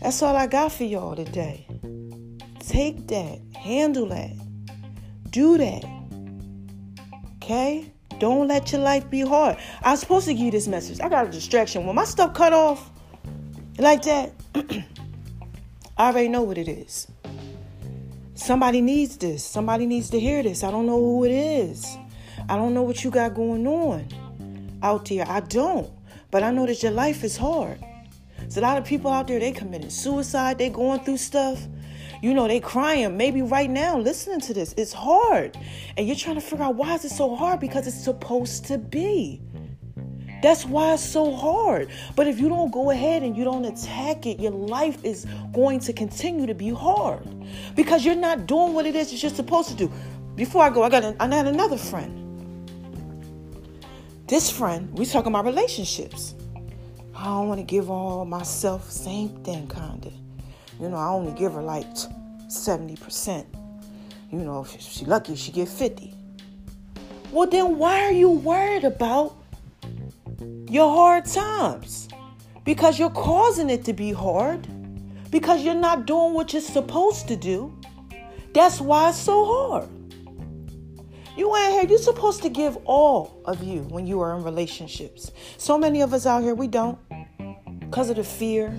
that's 0.00 0.22
all 0.22 0.36
I 0.36 0.46
got 0.46 0.70
for 0.70 0.84
y'all 0.84 1.16
today. 1.16 1.66
Take 2.60 3.08
that, 3.08 3.40
handle 3.56 4.06
that, 4.06 4.32
do 5.30 5.58
that. 5.58 5.84
Okay? 7.36 7.92
Don't 8.20 8.46
let 8.46 8.70
your 8.70 8.82
life 8.82 9.10
be 9.10 9.22
hard. 9.22 9.56
I 9.82 9.90
was 9.90 10.00
supposed 10.00 10.26
to 10.28 10.32
give 10.32 10.44
you 10.44 10.50
this 10.52 10.68
message. 10.68 11.00
I 11.00 11.08
got 11.08 11.26
a 11.26 11.30
distraction. 11.30 11.84
When 11.86 11.96
my 11.96 12.04
stuff 12.04 12.34
cut 12.34 12.52
off 12.52 12.88
like 13.78 14.02
that, 14.02 14.32
I 15.98 16.08
already 16.10 16.28
know 16.28 16.42
what 16.42 16.58
it 16.58 16.68
is. 16.68 17.08
Somebody 18.34 18.82
needs 18.82 19.16
this. 19.16 19.42
Somebody 19.42 19.86
needs 19.86 20.10
to 20.10 20.20
hear 20.20 20.42
this. 20.42 20.62
I 20.62 20.70
don't 20.70 20.84
know 20.84 20.98
who 20.98 21.24
it 21.24 21.30
is. 21.30 21.96
I 22.50 22.56
don't 22.56 22.74
know 22.74 22.82
what 22.82 23.02
you 23.02 23.10
got 23.10 23.34
going 23.34 23.66
on 23.66 24.06
out 24.82 25.08
there. 25.08 25.24
I 25.26 25.40
don't. 25.40 25.90
But 26.30 26.42
I 26.42 26.50
know 26.50 26.66
that 26.66 26.82
your 26.82 26.92
life 26.92 27.24
is 27.24 27.38
hard. 27.38 27.78
There's 28.38 28.58
a 28.58 28.60
lot 28.60 28.76
of 28.76 28.84
people 28.84 29.10
out 29.10 29.26
there, 29.26 29.40
they 29.40 29.52
committing 29.52 29.88
suicide, 29.88 30.58
they 30.58 30.68
going 30.68 31.00
through 31.00 31.16
stuff. 31.16 31.66
You 32.20 32.34
know, 32.34 32.46
they 32.46 32.60
crying. 32.60 33.16
Maybe 33.16 33.40
right 33.40 33.70
now, 33.70 33.98
listening 33.98 34.40
to 34.40 34.52
this, 34.52 34.74
it's 34.76 34.92
hard. 34.92 35.56
And 35.96 36.06
you're 36.06 36.16
trying 36.16 36.36
to 36.36 36.42
figure 36.42 36.66
out 36.66 36.74
why 36.74 36.94
is 36.94 37.06
it 37.06 37.12
so 37.12 37.34
hard? 37.34 37.58
Because 37.58 37.86
it's 37.86 38.04
supposed 38.04 38.66
to 38.66 38.76
be. 38.76 39.40
That's 40.42 40.64
why 40.64 40.94
it's 40.94 41.02
so 41.02 41.34
hard. 41.34 41.88
But 42.14 42.26
if 42.26 42.38
you 42.38 42.48
don't 42.48 42.70
go 42.70 42.90
ahead 42.90 43.22
and 43.22 43.36
you 43.36 43.44
don't 43.44 43.64
attack 43.64 44.26
it, 44.26 44.38
your 44.38 44.52
life 44.52 45.04
is 45.04 45.26
going 45.52 45.80
to 45.80 45.92
continue 45.92 46.46
to 46.46 46.54
be 46.54 46.70
hard 46.70 47.26
because 47.74 48.04
you're 48.04 48.14
not 48.14 48.46
doing 48.46 48.74
what 48.74 48.86
it 48.86 48.94
is 48.94 49.10
that 49.10 49.22
you're 49.22 49.30
supposed 49.30 49.68
to 49.70 49.74
do. 49.74 49.90
Before 50.34 50.62
I 50.62 50.70
go, 50.70 50.82
I 50.82 50.90
got, 50.90 51.02
a, 51.02 51.16
I 51.18 51.28
got 51.28 51.46
another 51.46 51.78
friend. 51.78 52.22
This 54.26 54.50
friend, 54.50 54.96
we 54.98 55.06
talking 55.06 55.32
about 55.32 55.44
relationships. 55.44 56.34
I 57.14 57.24
don't 57.24 57.48
want 57.48 57.60
to 57.60 57.64
give 57.64 57.90
all 57.90 58.24
myself 58.24 58.90
same 58.90 59.28
thing, 59.42 59.68
kinda. 59.68 60.10
You 60.78 60.90
know, 60.90 60.96
I 60.96 61.08
only 61.08 61.32
give 61.32 61.54
her 61.54 61.62
like 61.62 61.86
70%. 62.48 63.46
You 64.30 64.38
know, 64.40 64.62
if 64.62 64.80
she 64.80 65.04
lucky, 65.06 65.34
she 65.36 65.52
get 65.52 65.68
50. 65.68 66.12
Well, 67.32 67.48
then 67.48 67.78
why 67.78 68.02
are 68.02 68.12
you 68.12 68.30
worried 68.30 68.84
about 68.84 69.36
your 70.68 70.94
hard 70.94 71.24
times? 71.24 72.08
Because 72.64 72.98
you're 72.98 73.10
causing 73.10 73.70
it 73.70 73.84
to 73.84 73.92
be 73.92 74.12
hard. 74.12 74.66
Because 75.30 75.62
you're 75.62 75.74
not 75.74 76.06
doing 76.06 76.34
what 76.34 76.52
you're 76.52 76.62
supposed 76.62 77.28
to 77.28 77.36
do. 77.36 77.78
That's 78.52 78.80
why 78.80 79.10
it's 79.10 79.18
so 79.18 79.44
hard. 79.44 79.88
You 81.36 81.54
ain't 81.54 81.72
here. 81.72 81.84
You're 81.90 81.98
supposed 81.98 82.42
to 82.42 82.48
give 82.48 82.76
all 82.86 83.42
of 83.44 83.62
you 83.62 83.82
when 83.82 84.06
you 84.06 84.20
are 84.20 84.36
in 84.36 84.42
relationships. 84.42 85.30
So 85.58 85.76
many 85.76 86.00
of 86.00 86.14
us 86.14 86.24
out 86.24 86.42
here, 86.42 86.54
we 86.54 86.66
don't 86.66 86.98
because 87.80 88.10
of 88.10 88.16
the 88.16 88.24
fear, 88.24 88.76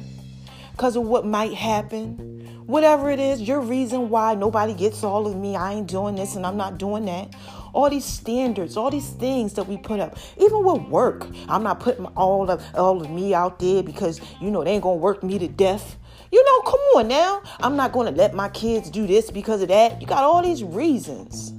because 0.72 0.96
of 0.96 1.04
what 1.04 1.26
might 1.26 1.54
happen. 1.54 2.27
Whatever 2.68 3.10
it 3.10 3.20
is, 3.22 3.42
your 3.42 3.62
reason 3.62 4.10
why 4.10 4.36
nobody 4.36 4.74
gets 4.74 5.02
all 5.02 5.26
of 5.26 5.38
me, 5.38 5.56
I 5.56 5.76
ain't 5.76 5.88
doing 5.88 6.16
this 6.16 6.36
and 6.36 6.46
I'm 6.46 6.58
not 6.58 6.78
doing 6.78 7.06
that. 7.06 7.34
All 7.72 7.90
these 7.90 8.04
standards, 8.04 8.76
all 8.76 8.92
these 8.92 9.10
things 9.12 9.54
that 9.54 9.66
we 9.66 9.78
put 9.78 10.02
up, 10.02 10.18
even 10.38 10.66
with 10.66 10.82
work. 10.90 11.28
I'm 11.48 11.64
not 11.64 11.80
putting 11.80 12.06
all 12.08 12.52
of 12.52 12.62
all 12.76 13.02
of 13.02 13.10
me 13.10 13.34
out 13.34 13.60
there 13.60 13.82
because 13.84 14.20
you 14.42 14.52
know 14.52 14.66
they 14.66 14.72
ain't 14.72 14.84
gonna 14.84 14.98
work 14.98 15.24
me 15.24 15.40
to 15.40 15.48
death. 15.48 15.96
You 16.30 16.44
know, 16.44 16.60
come 16.70 16.80
on 16.98 17.08
now. 17.08 17.42
I'm 17.62 17.78
not 17.78 17.94
gonna 17.94 18.12
let 18.12 18.34
my 18.34 18.50
kids 18.50 18.90
do 18.90 19.08
this 19.08 19.32
because 19.32 19.62
of 19.62 19.70
that. 19.70 20.02
You 20.02 20.08
got 20.08 20.26
all 20.26 20.42
these 20.42 20.62
reasons. 20.62 21.52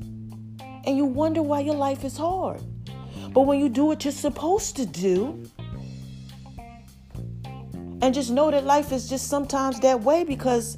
And 0.84 0.94
you 0.94 1.06
wonder 1.06 1.40
why 1.40 1.60
your 1.60 1.74
life 1.74 2.04
is 2.04 2.18
hard. 2.18 2.60
But 3.32 3.42
when 3.42 3.60
you 3.60 3.70
do 3.70 3.86
what 3.86 4.04
you're 4.04 4.12
supposed 4.12 4.76
to 4.76 4.84
do, 4.84 5.42
and 8.02 8.12
just 8.12 8.30
know 8.30 8.50
that 8.50 8.64
life 8.64 8.92
is 8.92 9.08
just 9.08 9.28
sometimes 9.28 9.80
that 9.80 10.02
way 10.02 10.22
because 10.22 10.76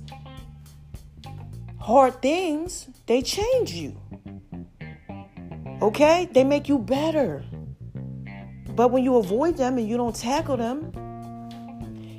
hard 1.91 2.23
things, 2.23 2.89
they 3.07 3.21
change 3.21 3.73
you. 3.73 4.01
Okay? 5.83 6.29
They 6.31 6.45
make 6.45 6.69
you 6.69 6.79
better. 6.79 7.45
But 8.77 8.93
when 8.93 9.03
you 9.03 9.17
avoid 9.17 9.57
them 9.57 9.77
and 9.77 9.89
you 9.89 9.97
don't 9.97 10.15
tackle 10.15 10.57
them, 10.57 10.93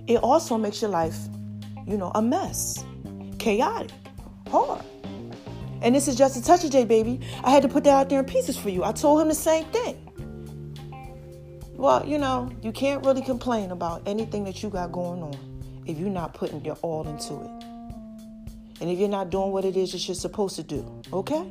it 0.07 0.17
also 0.17 0.57
makes 0.57 0.81
your 0.81 0.91
life, 0.91 1.17
you 1.87 1.97
know, 1.97 2.11
a 2.15 2.21
mess, 2.21 2.83
chaotic, 3.39 3.91
hard. 4.49 4.83
And 5.81 5.95
this 5.95 6.09
is 6.09 6.17
just 6.17 6.35
a 6.35 6.43
touch 6.43 6.65
of 6.65 6.71
J, 6.71 6.83
baby. 6.83 7.21
I 7.41 7.51
had 7.51 7.63
to 7.63 7.69
put 7.69 7.85
that 7.85 7.93
out 7.93 8.09
there 8.09 8.19
in 8.19 8.25
pieces 8.25 8.57
for 8.57 8.69
you. 8.69 8.83
I 8.83 8.91
told 8.91 9.21
him 9.21 9.29
the 9.29 9.33
same 9.33 9.65
thing. 9.67 9.95
Well, 11.71 12.05
you 12.05 12.17
know, 12.17 12.51
you 12.61 12.73
can't 12.73 13.05
really 13.05 13.21
complain 13.21 13.71
about 13.71 14.01
anything 14.05 14.43
that 14.43 14.61
you 14.61 14.69
got 14.69 14.91
going 14.91 15.23
on 15.23 15.83
if 15.87 15.97
you're 15.97 16.09
not 16.09 16.33
putting 16.33 16.63
your 16.65 16.75
all 16.81 17.07
into 17.07 17.35
it. 17.35 17.60
And 18.81 18.89
if 18.89 18.97
you're 18.97 19.07
not 19.07 19.29
doing 19.29 19.51
what 19.51 19.63
it 19.63 19.77
is 19.77 19.91
that 19.91 20.07
you're 20.07 20.15
supposed 20.15 20.55
to 20.55 20.63
do, 20.63 21.01
okay? 21.13 21.45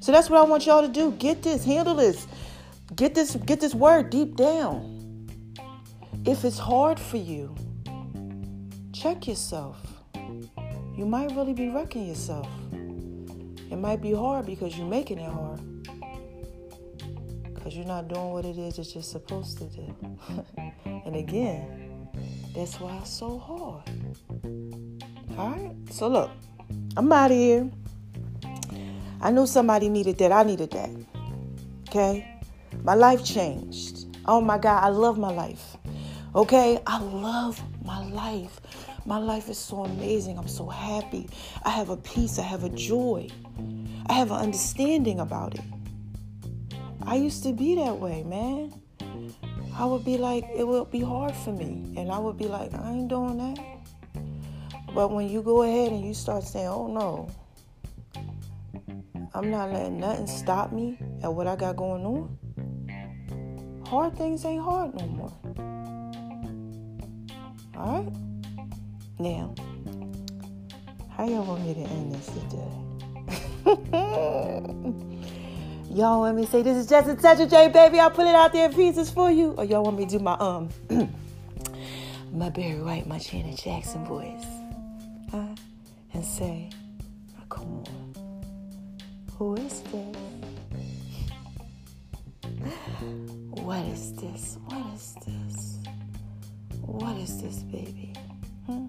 So 0.00 0.12
that's 0.12 0.30
what 0.30 0.40
I 0.40 0.48
want 0.48 0.64
y'all 0.66 0.82
to 0.82 0.88
do. 0.88 1.12
Get 1.12 1.42
this, 1.42 1.64
handle 1.64 1.94
this. 1.94 2.26
Get 2.96 3.14
this, 3.14 3.36
get 3.36 3.60
this 3.60 3.74
word 3.74 4.08
deep 4.08 4.34
down. 4.34 5.28
If 6.24 6.44
it's 6.44 6.58
hard 6.58 6.98
for 6.98 7.18
you, 7.18 7.54
check 8.92 9.28
yourself. 9.28 9.76
You 10.96 11.04
might 11.06 11.30
really 11.36 11.52
be 11.52 11.68
wrecking 11.68 12.08
yourself. 12.08 12.48
It 12.72 13.76
might 13.76 14.00
be 14.00 14.12
hard 14.14 14.46
because 14.46 14.76
you're 14.76 14.88
making 14.88 15.18
it 15.18 15.30
hard 15.30 15.60
because 17.68 17.76
you're 17.76 17.86
not 17.86 18.08
doing 18.08 18.30
what 18.30 18.46
it 18.46 18.56
is 18.56 18.76
that 18.76 18.94
you're 18.94 19.02
supposed 19.02 19.58
to 19.58 19.64
do. 19.64 19.94
and 20.86 21.14
again, 21.14 22.08
that's 22.54 22.80
why 22.80 22.96
it's 22.96 23.10
so 23.10 23.38
hard. 23.38 23.82
All 25.38 25.50
right, 25.50 25.70
so 25.92 26.08
look, 26.08 26.32
I'm 26.96 27.12
out 27.12 27.30
of 27.30 27.36
here. 27.36 27.70
I 29.20 29.30
knew 29.30 29.46
somebody 29.46 29.88
needed 29.88 30.18
that. 30.18 30.32
I 30.32 30.42
needed 30.42 30.72
that. 30.72 30.90
Okay? 31.88 32.40
My 32.82 32.94
life 32.94 33.24
changed. 33.24 34.06
Oh 34.26 34.40
my 34.40 34.58
God, 34.58 34.82
I 34.82 34.88
love 34.88 35.16
my 35.16 35.30
life. 35.30 35.76
Okay? 36.34 36.80
I 36.88 37.00
love 37.00 37.62
my 37.84 38.04
life. 38.10 38.60
My 39.06 39.18
life 39.18 39.48
is 39.48 39.58
so 39.58 39.84
amazing. 39.84 40.38
I'm 40.38 40.48
so 40.48 40.66
happy. 40.66 41.28
I 41.62 41.70
have 41.70 41.90
a 41.90 41.96
peace. 41.96 42.40
I 42.40 42.42
have 42.42 42.64
a 42.64 42.70
joy. 42.70 43.28
I 44.06 44.14
have 44.14 44.32
an 44.32 44.38
understanding 44.38 45.20
about 45.20 45.54
it. 45.54 45.64
I 47.02 47.14
used 47.14 47.44
to 47.44 47.52
be 47.52 47.76
that 47.76 47.96
way, 47.96 48.24
man. 48.24 48.74
I 49.76 49.84
would 49.84 50.04
be 50.04 50.18
like, 50.18 50.44
it 50.56 50.66
would 50.66 50.90
be 50.90 51.00
hard 51.00 51.34
for 51.36 51.52
me. 51.52 51.94
And 51.96 52.10
I 52.10 52.18
would 52.18 52.36
be 52.36 52.48
like, 52.48 52.74
I 52.74 52.90
ain't 52.90 53.08
doing 53.08 53.38
that. 53.38 53.77
But 54.94 55.12
when 55.12 55.28
you 55.28 55.42
go 55.42 55.62
ahead 55.62 55.92
and 55.92 56.04
you 56.04 56.14
start 56.14 56.44
saying, 56.44 56.66
oh 56.66 56.86
no, 56.88 57.28
I'm 59.34 59.50
not 59.50 59.72
letting 59.72 60.00
nothing 60.00 60.26
stop 60.26 60.72
me 60.72 60.98
at 61.22 61.32
what 61.32 61.46
I 61.46 61.56
got 61.56 61.76
going 61.76 62.04
on, 62.04 62.38
hard 63.86 64.16
things 64.16 64.44
ain't 64.44 64.62
hard 64.62 64.94
no 64.94 65.06
more. 65.06 65.32
All 67.76 68.02
right? 68.02 68.12
Now, 69.18 69.54
how 71.10 71.28
y'all 71.28 71.44
want 71.44 71.64
me 71.64 71.74
to 71.74 71.80
end 71.80 72.12
this 72.14 72.26
today? 72.26 72.72
Y'all 75.90 76.20
want 76.20 76.36
me 76.36 76.44
to 76.44 76.50
say 76.50 76.62
this 76.62 76.76
is 76.76 76.86
just 76.86 77.08
a 77.08 77.16
touch 77.16 77.40
of 77.40 77.50
J, 77.50 77.68
baby? 77.68 77.98
I'll 77.98 78.10
put 78.10 78.26
it 78.26 78.34
out 78.34 78.52
there 78.52 78.68
in 78.68 78.74
pieces 78.74 79.10
for 79.10 79.30
you. 79.30 79.52
Or 79.52 79.64
y'all 79.64 79.82
want 79.82 79.96
me 79.98 80.04
to 80.04 80.18
do 80.18 80.22
my 80.22 80.34
um 80.34 80.68
my 82.32 82.50
Barry 82.50 82.80
White, 82.82 83.06
my 83.06 83.18
Janet 83.18 83.56
Jackson 83.56 84.04
voice? 84.04 84.57
And 86.18 86.26
say, 86.26 86.68
oh, 87.38 87.44
come 87.48 87.84
on. 87.86 88.12
Who 89.34 89.54
is 89.54 89.82
this? 89.82 90.16
What 93.62 93.84
is 93.84 94.12
this? 94.14 94.58
What 94.64 94.94
is 94.96 95.14
this? 95.24 95.78
What 96.80 97.16
is 97.18 97.40
this, 97.40 97.62
baby? 97.62 98.12
Hmm? 98.66 98.86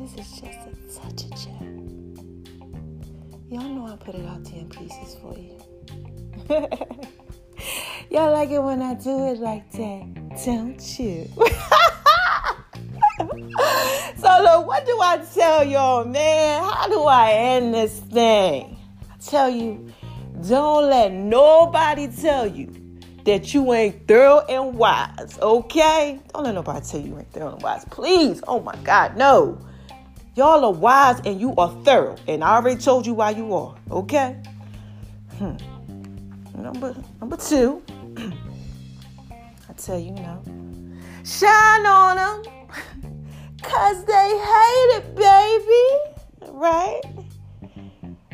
This 0.00 0.14
is 0.14 0.40
just 0.40 0.60
a 0.66 0.72
touch 0.98 1.24
of 1.24 1.34
J. 1.36 1.50
Y'all 3.50 3.68
know 3.68 3.86
I 3.92 3.96
put 3.96 4.14
it 4.14 4.24
out 4.26 4.50
in 4.50 4.70
pieces 4.70 5.18
for 5.20 5.36
you. 5.36 5.58
Y'all 8.10 8.32
like 8.32 8.48
it 8.48 8.62
when 8.62 8.80
I 8.80 8.94
do 8.94 9.26
it 9.26 9.40
like 9.40 9.70
that, 9.72 10.42
don't 10.42 10.98
you? 10.98 11.28
what 14.72 14.86
do 14.86 14.98
I 15.02 15.18
tell 15.18 15.64
y'all, 15.64 16.02
man? 16.06 16.62
How 16.62 16.88
do 16.88 17.02
I 17.02 17.32
end 17.32 17.74
this 17.74 17.98
thing? 17.98 18.78
I 19.02 19.16
tell 19.22 19.50
you, 19.50 19.92
don't 20.48 20.88
let 20.88 21.12
nobody 21.12 22.08
tell 22.08 22.46
you 22.46 22.72
that 23.24 23.52
you 23.52 23.70
ain't 23.74 24.08
thorough 24.08 24.38
and 24.48 24.74
wise, 24.74 25.38
okay? 25.42 26.18
Don't 26.32 26.44
let 26.44 26.54
nobody 26.54 26.86
tell 26.86 27.00
you 27.00 27.08
you 27.08 27.18
ain't 27.18 27.30
thorough 27.34 27.52
and 27.52 27.62
wise. 27.62 27.84
Please, 27.90 28.42
oh 28.48 28.60
my 28.60 28.74
God, 28.76 29.14
no. 29.18 29.60
Y'all 30.36 30.64
are 30.64 30.72
wise 30.72 31.20
and 31.26 31.38
you 31.38 31.54
are 31.56 31.68
thorough. 31.84 32.16
And 32.26 32.42
I 32.42 32.56
already 32.56 32.80
told 32.80 33.06
you 33.06 33.12
why 33.12 33.28
you 33.32 33.52
are. 33.52 33.76
Okay? 33.90 34.38
Hmm. 35.36 35.56
Number 36.56 36.96
number 37.20 37.36
two. 37.36 37.82
I 39.68 39.72
tell 39.76 39.98
you 39.98 40.12
now. 40.12 40.42
Shine 41.24 41.84
on 41.84 42.16
them. 42.16 42.61
Cause 43.62 44.04
they 44.04 44.12
hate 44.12 44.90
it, 44.96 45.14
baby. 45.14 46.52
Right? 46.52 47.00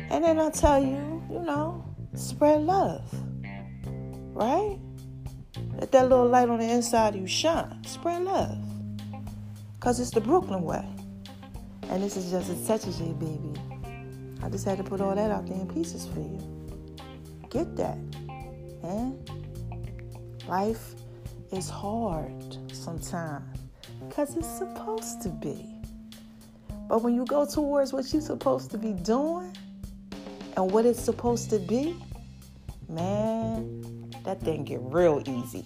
And 0.09 0.23
then 0.23 0.39
I 0.39 0.49
tell 0.49 0.83
you, 0.83 1.23
you 1.31 1.39
know, 1.39 1.85
spread 2.15 2.61
love. 2.61 3.03
Right? 4.33 4.77
Let 5.77 5.91
that 5.91 6.09
little 6.09 6.27
light 6.27 6.49
on 6.49 6.59
the 6.59 6.69
inside 6.69 7.15
of 7.15 7.21
you 7.21 7.27
shine. 7.27 7.83
Spread 7.85 8.23
love. 8.23 8.57
Cause 9.79 9.99
it's 9.99 10.11
the 10.11 10.21
Brooklyn 10.21 10.63
way. 10.63 10.85
And 11.89 12.03
this 12.03 12.17
is 12.17 12.31
just 12.31 12.49
a 12.49 12.67
touch 12.67 12.85
of 12.85 12.97
J, 12.97 13.13
baby. 13.13 13.53
I 14.43 14.49
just 14.49 14.65
had 14.65 14.77
to 14.77 14.83
put 14.83 15.01
all 15.01 15.15
that 15.15 15.31
out 15.31 15.47
there 15.47 15.57
in 15.57 15.67
pieces 15.67 16.07
for 16.07 16.19
you. 16.19 16.39
Get 17.49 17.75
that. 17.77 17.97
Man. 18.83 19.19
Life 20.47 20.95
is 21.51 21.69
hard 21.69 22.57
sometimes 22.71 23.68
because 24.07 24.35
it's 24.37 24.47
supposed 24.47 25.21
to 25.21 25.29
be. 25.29 25.65
But 26.87 27.03
when 27.03 27.15
you 27.15 27.25
go 27.25 27.45
towards 27.45 27.93
what 27.93 28.11
you're 28.11 28.21
supposed 28.21 28.71
to 28.71 28.77
be 28.77 28.93
doing 28.93 29.55
and 30.57 30.71
what 30.71 30.85
it's 30.85 31.01
supposed 31.01 31.49
to 31.51 31.59
be, 31.59 31.95
man, 32.87 34.11
that 34.23 34.41
thing 34.41 34.63
get 34.63 34.79
real 34.81 35.21
easy 35.27 35.65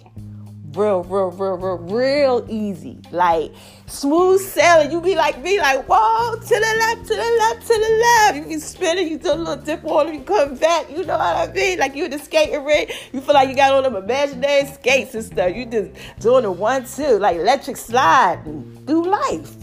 real, 0.74 1.04
real, 1.04 1.32
real, 1.32 1.58
real, 1.58 1.78
real 1.78 2.46
easy. 2.50 3.00
Like 3.12 3.52
smooth 3.88 4.42
sailing. 4.42 4.92
You 4.92 5.02
be 5.02 5.16
like 5.16 5.42
me, 5.42 5.60
like, 5.60 5.86
whoa, 5.88 6.36
to 6.36 6.48
the 6.48 6.76
left, 6.80 7.08
to 7.08 7.16
the 7.16 7.38
left, 7.40 7.68
to 7.68 7.74
the 7.74 8.04
left. 8.04 8.38
You 8.38 8.56
be 8.56 8.60
spinning, 8.60 9.08
you 9.08 9.18
do 9.18 9.34
a 9.34 9.36
little 9.36 9.56
dip 9.64 9.84
on 9.86 10.14
you 10.14 10.22
come 10.22 10.56
back. 10.56 10.90
You 10.90 11.04
know 11.06 11.18
what 11.18 11.50
I 11.50 11.52
mean? 11.54 11.80
Like 11.80 11.96
you 11.96 12.06
in 12.06 12.12
the 12.12 12.20
skating 12.20 12.64
rink, 12.64 12.92
you 13.12 13.22
feel 13.22 13.34
like 13.34 13.50
you 13.50 13.56
got 13.56 13.72
all 13.72 13.82
them 13.82 13.96
imaginary 13.96 14.66
skates 14.68 15.16
and 15.16 15.24
stuff. 15.24 15.56
You 15.56 15.66
just 15.66 15.92
doing 16.20 16.44
the 16.44 16.52
one, 16.52 16.86
two, 16.86 17.20
like 17.20 17.38
electric 17.38 17.78
slide 17.78 18.44
through 18.86 19.06
life. 19.06 19.56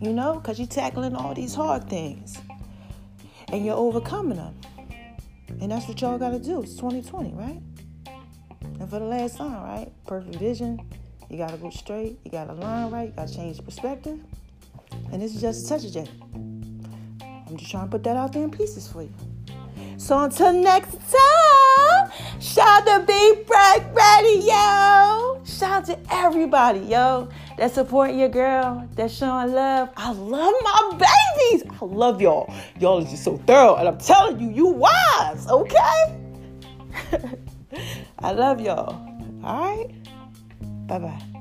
You 0.00 0.12
know, 0.12 0.34
because 0.34 0.58
you're 0.58 0.68
tackling 0.68 1.16
all 1.16 1.34
these 1.34 1.54
hard 1.54 1.88
things 1.88 2.38
and 3.48 3.64
you're 3.64 3.76
overcoming 3.76 4.36
them. 4.36 4.54
And 5.60 5.70
that's 5.70 5.88
what 5.88 6.00
y'all 6.00 6.18
got 6.18 6.30
to 6.30 6.38
do. 6.38 6.62
It's 6.62 6.74
2020, 6.74 7.32
right? 7.32 7.62
And 8.78 8.90
for 8.90 8.98
the 8.98 9.06
last 9.06 9.38
time, 9.38 9.62
right? 9.62 9.90
Perfect 10.06 10.36
vision. 10.36 10.80
You 11.30 11.38
gotta 11.38 11.56
go 11.56 11.70
straight. 11.70 12.18
You 12.24 12.30
gotta 12.30 12.52
line 12.52 12.90
right. 12.90 13.08
You 13.08 13.14
gotta 13.14 13.34
change 13.34 13.64
perspective. 13.64 14.18
And 15.12 15.20
this 15.22 15.34
is 15.34 15.40
just 15.40 15.66
a 15.66 15.68
touch 15.68 15.84
of 15.84 15.96
it. 15.96 16.10
I'm 17.48 17.56
just 17.56 17.70
trying 17.70 17.86
to 17.86 17.90
put 17.90 18.04
that 18.04 18.16
out 18.16 18.32
there 18.32 18.44
in 18.44 18.50
pieces 18.50 18.86
for 18.88 19.02
you. 19.02 19.12
So 19.98 20.18
until 20.20 20.52
next 20.52 20.92
time, 20.92 22.10
shout 22.40 22.84
to 22.86 23.04
Be 23.06 23.44
Break 23.46 23.82
Radio. 23.94 25.42
Shout 25.44 25.86
to 25.86 25.98
everybody, 26.10 26.80
yo. 26.80 27.28
that's 27.56 27.74
supporting 27.74 28.18
your 28.18 28.28
girl, 28.28 28.86
that's 28.94 29.14
showing 29.14 29.52
love. 29.52 29.88
I 29.96 30.12
love 30.12 30.54
my 30.62 30.90
babies. 30.92 31.64
I 31.80 31.84
love 31.84 32.20
y'all. 32.20 32.52
Y'all 32.78 32.98
is 32.98 33.10
just 33.10 33.24
so 33.24 33.38
thorough. 33.38 33.76
And 33.76 33.88
I'm 33.88 33.98
telling 33.98 34.38
you, 34.38 34.50
you 34.50 34.66
wise, 34.66 35.46
okay? 35.48 36.20
I 38.18 38.32
love 38.32 38.60
y'all. 38.60 38.94
All 39.44 39.60
right? 39.60 39.90
Bye 40.86 40.98
bye. 40.98 41.35